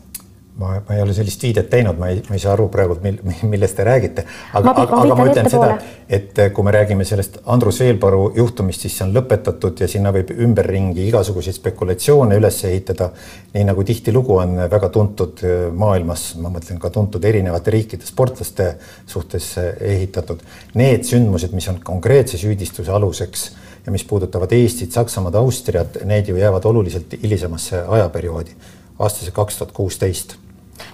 ma, 0.57 0.83
ma 0.89 0.95
ei 0.95 1.01
ole 1.03 1.15
sellist 1.17 1.43
viidet 1.43 1.69
teinud, 1.73 1.97
ma 1.99 2.11
ei, 2.13 2.21
ma 2.29 2.37
ei 2.37 2.43
saa 2.43 2.53
aru 2.57 2.67
praegu, 2.73 2.97
mil, 3.05 3.19
millest 3.49 3.77
te 3.79 3.87
räägite. 3.87 4.25
aga, 4.53 4.75
aga, 4.83 4.99
aga 5.01 5.17
ma 5.17 5.27
ütlen 5.31 5.49
seda, 5.51 5.71
et 6.13 6.41
kui 6.55 6.67
me 6.67 6.75
räägime 6.75 7.07
sellest 7.09 7.39
Andrus 7.53 7.81
Veelparu 7.81 8.27
juhtumist, 8.37 8.85
siis 8.85 8.99
see 8.99 9.07
on 9.07 9.15
lõpetatud 9.17 9.81
ja 9.81 9.89
sinna 9.91 10.13
võib 10.15 10.35
ümberringi 10.35 11.07
igasuguseid 11.09 11.57
spekulatsioone 11.57 12.37
üles 12.41 12.61
ehitada. 12.69 13.11
nii 13.55 13.65
nagu 13.69 13.85
tihtilugu 13.85 14.37
on 14.43 14.61
väga 14.73 14.93
tuntud 14.93 15.43
äh, 15.45 15.65
maailmas, 15.73 16.33
ma 16.41 16.53
mõtlen 16.53 16.81
ka 16.83 16.93
tuntud 16.93 17.25
erinevate 17.25 17.73
riikide 17.73 18.07
sportlaste 18.09 18.75
suhtes 19.07 19.55
ehitatud. 19.81 20.45
Need 20.75 21.09
sündmused, 21.09 21.53
mis 21.57 21.69
on 21.73 21.81
konkreetse 21.85 22.41
süüdistuse 22.41 22.93
aluseks 22.93 23.51
ja 23.87 23.93
mis 23.93 24.05
puudutavad 24.05 24.53
Eestit, 24.53 24.93
Saksamaad, 24.93 25.35
Austriat, 25.41 25.99
need 26.07 26.29
ju 26.29 26.37
jäävad 26.37 26.65
oluliselt 26.71 27.17
hilisemasse 27.23 27.83
ajaperioodi 27.89 28.55
aastasse 29.03 29.33
kaks 29.35 29.59
tuhat 29.59 29.73
kuusteist 29.73 30.37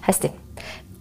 hästi 0.07 0.33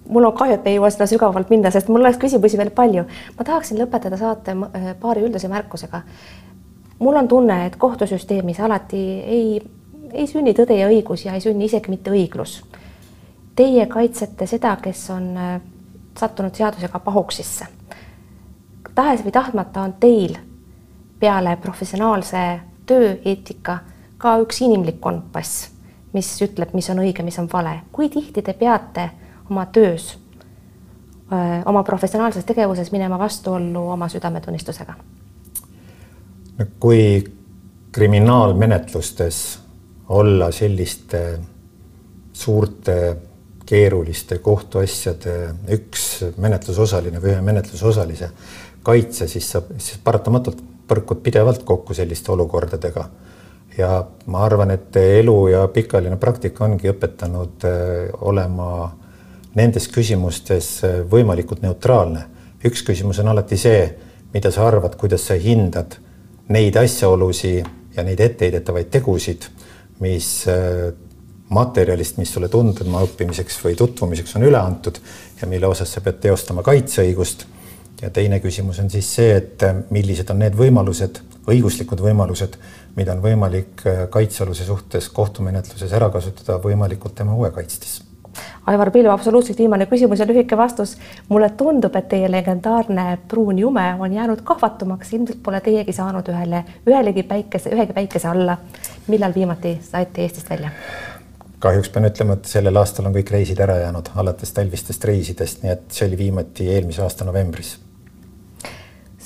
mul 0.10 0.24
on 0.24 0.34
kahju, 0.34 0.54
et 0.54 0.64
me 0.64 0.72
ei 0.72 0.78
jõua 0.78 0.90
seda 0.94 1.08
sügavamalt 1.10 1.50
minna, 1.52 1.72
sest 1.72 1.90
mul 1.92 2.02
oleks 2.02 2.20
küsimusi 2.22 2.58
veel 2.58 2.72
palju. 2.76 3.04
ma 3.38 3.46
tahaksin 3.46 3.80
lõpetada 3.82 4.18
saate 4.18 4.52
äh, 4.52 4.92
paari 5.00 5.24
üldise 5.26 5.48
märkusega. 5.52 6.02
mul 7.00 7.16
on 7.16 7.28
tunne, 7.28 7.66
et 7.66 7.76
kohtusüsteemis 7.76 8.60
alati 8.60 9.04
ei, 9.20 9.62
ei 10.14 10.28
sünni 10.28 10.54
tõde 10.54 10.80
ja 10.80 10.88
õigus 10.88 11.26
ja 11.26 11.34
ei 11.34 11.42
sünni 11.42 11.66
isegi 11.66 11.90
mitte 11.90 12.12
õiglus. 12.12 12.62
Teie 13.56 13.86
kaitsete 13.86 14.46
seda, 14.48 14.76
kes 14.82 15.10
on 15.10 15.38
äh, 15.38 15.62
sattunud 16.18 16.56
seadusega 16.56 17.00
pahuksisse. 17.00 17.66
tahes 18.96 19.24
või 19.24 19.32
tahtmata 19.32 19.82
on 19.82 19.94
teil 20.00 20.38
peale 21.20 21.58
professionaalse 21.62 22.60
tööeetika 22.86 23.80
ka 24.18 24.38
üks 24.42 24.62
inimlik 24.62 25.00
kompass 25.02 25.77
mis 26.14 26.30
ütleb, 26.42 26.74
mis 26.74 26.90
on 26.90 27.02
õige, 27.04 27.24
mis 27.24 27.40
on 27.40 27.50
vale. 27.52 27.82
kui 27.92 28.10
tihti 28.10 28.42
te 28.42 28.54
peate 28.54 29.10
oma 29.50 29.66
töös, 29.66 30.14
oma 31.66 31.84
professionaalses 31.84 32.46
tegevuses 32.46 32.92
minema 32.92 33.20
vastuollu 33.20 33.90
oma 33.92 34.10
südametunnistusega? 34.10 34.94
kui 36.80 37.24
kriminaalmenetlustes 37.92 39.60
olla 40.10 40.52
selliste 40.52 41.40
suurte 42.34 43.18
keeruliste 43.66 44.38
kohtuasjade 44.40 45.36
üks 45.76 46.08
menetlusosaline 46.38 47.20
või 47.22 47.34
ühe 47.36 47.44
menetlusosalise 47.44 48.30
kaitse, 48.88 49.28
siis 49.28 49.50
sa, 49.52 49.62
siis 49.78 50.00
paratamatult 50.04 50.62
põrkud 50.88 51.20
pidevalt 51.24 51.66
kokku 51.68 51.94
selliste 51.98 52.32
olukordadega 52.32 53.10
ja 53.78 53.92
ma 54.26 54.44
arvan, 54.46 54.72
et 54.74 54.96
elu 54.98 55.38
ja 55.52 55.68
pikaajaline 55.74 56.18
praktika 56.18 56.66
ongi 56.66 56.90
õpetanud 56.92 57.66
äh, 57.68 58.10
olema 58.26 58.90
nendes 59.58 59.88
küsimustes 59.94 60.72
äh, 60.86 61.00
võimalikult 61.10 61.62
neutraalne. 61.66 62.26
üks 62.66 62.82
küsimus 62.84 63.20
on 63.22 63.28
alati 63.32 63.58
see, 63.58 63.82
mida 64.34 64.52
sa 64.52 64.68
arvad, 64.68 64.98
kuidas 64.98 65.28
sa 65.30 65.38
hindad 65.40 66.00
neid 66.50 66.76
asjaolusi 66.76 67.58
ja 67.96 68.04
neid 68.04 68.20
etteheidetavaid 68.20 68.90
tegusid, 68.92 69.46
mis 70.00 70.48
äh, 70.50 70.90
materjalist, 71.50 72.18
mis 72.18 72.34
sulle 72.34 72.50
tundma 72.52 73.04
õppimiseks 73.06 73.62
või 73.64 73.78
tutvumiseks 73.80 74.36
on 74.36 74.48
üle 74.50 74.60
antud 74.60 75.00
ja 75.42 75.48
mille 75.48 75.70
osas 75.70 75.94
sa 75.94 76.02
pead 76.04 76.20
teostama 76.24 76.64
kaitseõigust. 76.66 77.46
Ja 78.02 78.10
teine 78.14 78.40
küsimus 78.40 78.80
on 78.80 78.90
siis 78.90 79.10
see, 79.16 79.36
et 79.38 79.64
millised 79.90 80.30
on 80.30 80.42
need 80.44 80.58
võimalused, 80.58 81.22
õiguslikud 81.50 82.02
võimalused, 82.04 82.58
mida 82.98 83.14
on 83.16 83.24
võimalik 83.24 83.86
äh, 83.86 84.04
kaitsealuse 84.14 84.68
suhtes 84.68 85.10
kohtumenetluses 85.14 85.94
ära 85.94 86.10
kasutada 86.14 86.60
võimalikult 86.64 87.16
tema 87.18 87.36
huve 87.38 87.52
kaitstes. 87.56 88.02
Aivar 88.70 88.92
Pilv, 88.94 89.10
absoluutselt 89.10 89.58
viimane 89.58 89.88
küsimus 89.90 90.20
ja 90.20 90.28
lühike 90.30 90.58
vastus. 90.58 90.98
mulle 91.30 91.50
tundub, 91.58 91.96
et 91.96 92.10
teie 92.10 92.32
legendaarne 92.32 93.18
pruun 93.28 93.60
jume 93.60 93.86
on 94.00 94.14
jäänud 94.14 94.44
kahvatumaks, 94.44 95.14
ilmselt 95.14 95.42
pole 95.44 95.62
teiegi 95.62 95.94
saanud 95.94 96.30
ühele, 96.30 96.64
ühelegi 96.86 97.24
päikese, 97.24 97.74
ühegi 97.74 97.94
päikese 97.94 98.28
alla. 98.28 98.58
millal 99.08 99.34
viimati 99.36 99.80
saite 99.82 100.22
Eestist 100.22 100.50
välja? 100.50 100.70
kahjuks 101.60 101.90
pean 101.90 102.06
ütlema, 102.06 102.36
et 102.38 102.46
sellel 102.46 102.78
aastal 102.78 103.08
on 103.10 103.16
kõik 103.16 103.32
reisid 103.34 103.60
ära 103.60 103.80
jäänud, 103.80 104.14
alates 104.16 104.54
talvistest 104.54 105.04
reisidest, 105.10 105.64
nii 105.64 105.72
et 105.74 105.90
see 105.90 106.06
oli 106.06 106.18
viimati 106.18 106.70
eelmise 106.70 107.02
aasta 107.02 107.26
novembris 107.26 107.78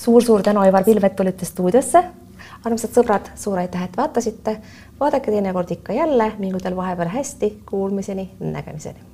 suur-suur 0.02 0.42
tänu, 0.42 0.60
Aivar 0.60 0.84
Pilv, 0.84 1.04
et 1.04 1.16
tulite 1.16 1.46
stuudiosse. 1.46 2.02
Armsad 2.66 2.94
sõbrad, 2.94 3.30
suur 3.38 3.58
aitäh, 3.62 3.86
et 3.86 3.96
vaatasite. 3.96 4.58
vaadake 5.00 5.30
teinekord 5.30 5.70
ikka 5.70 5.92
jälle, 5.92 6.32
mingu 6.38 6.60
teil 6.62 6.76
vahepeal 6.76 7.10
hästi, 7.10 7.56
kuulmiseni, 7.66 8.30
nägemiseni 8.40 9.11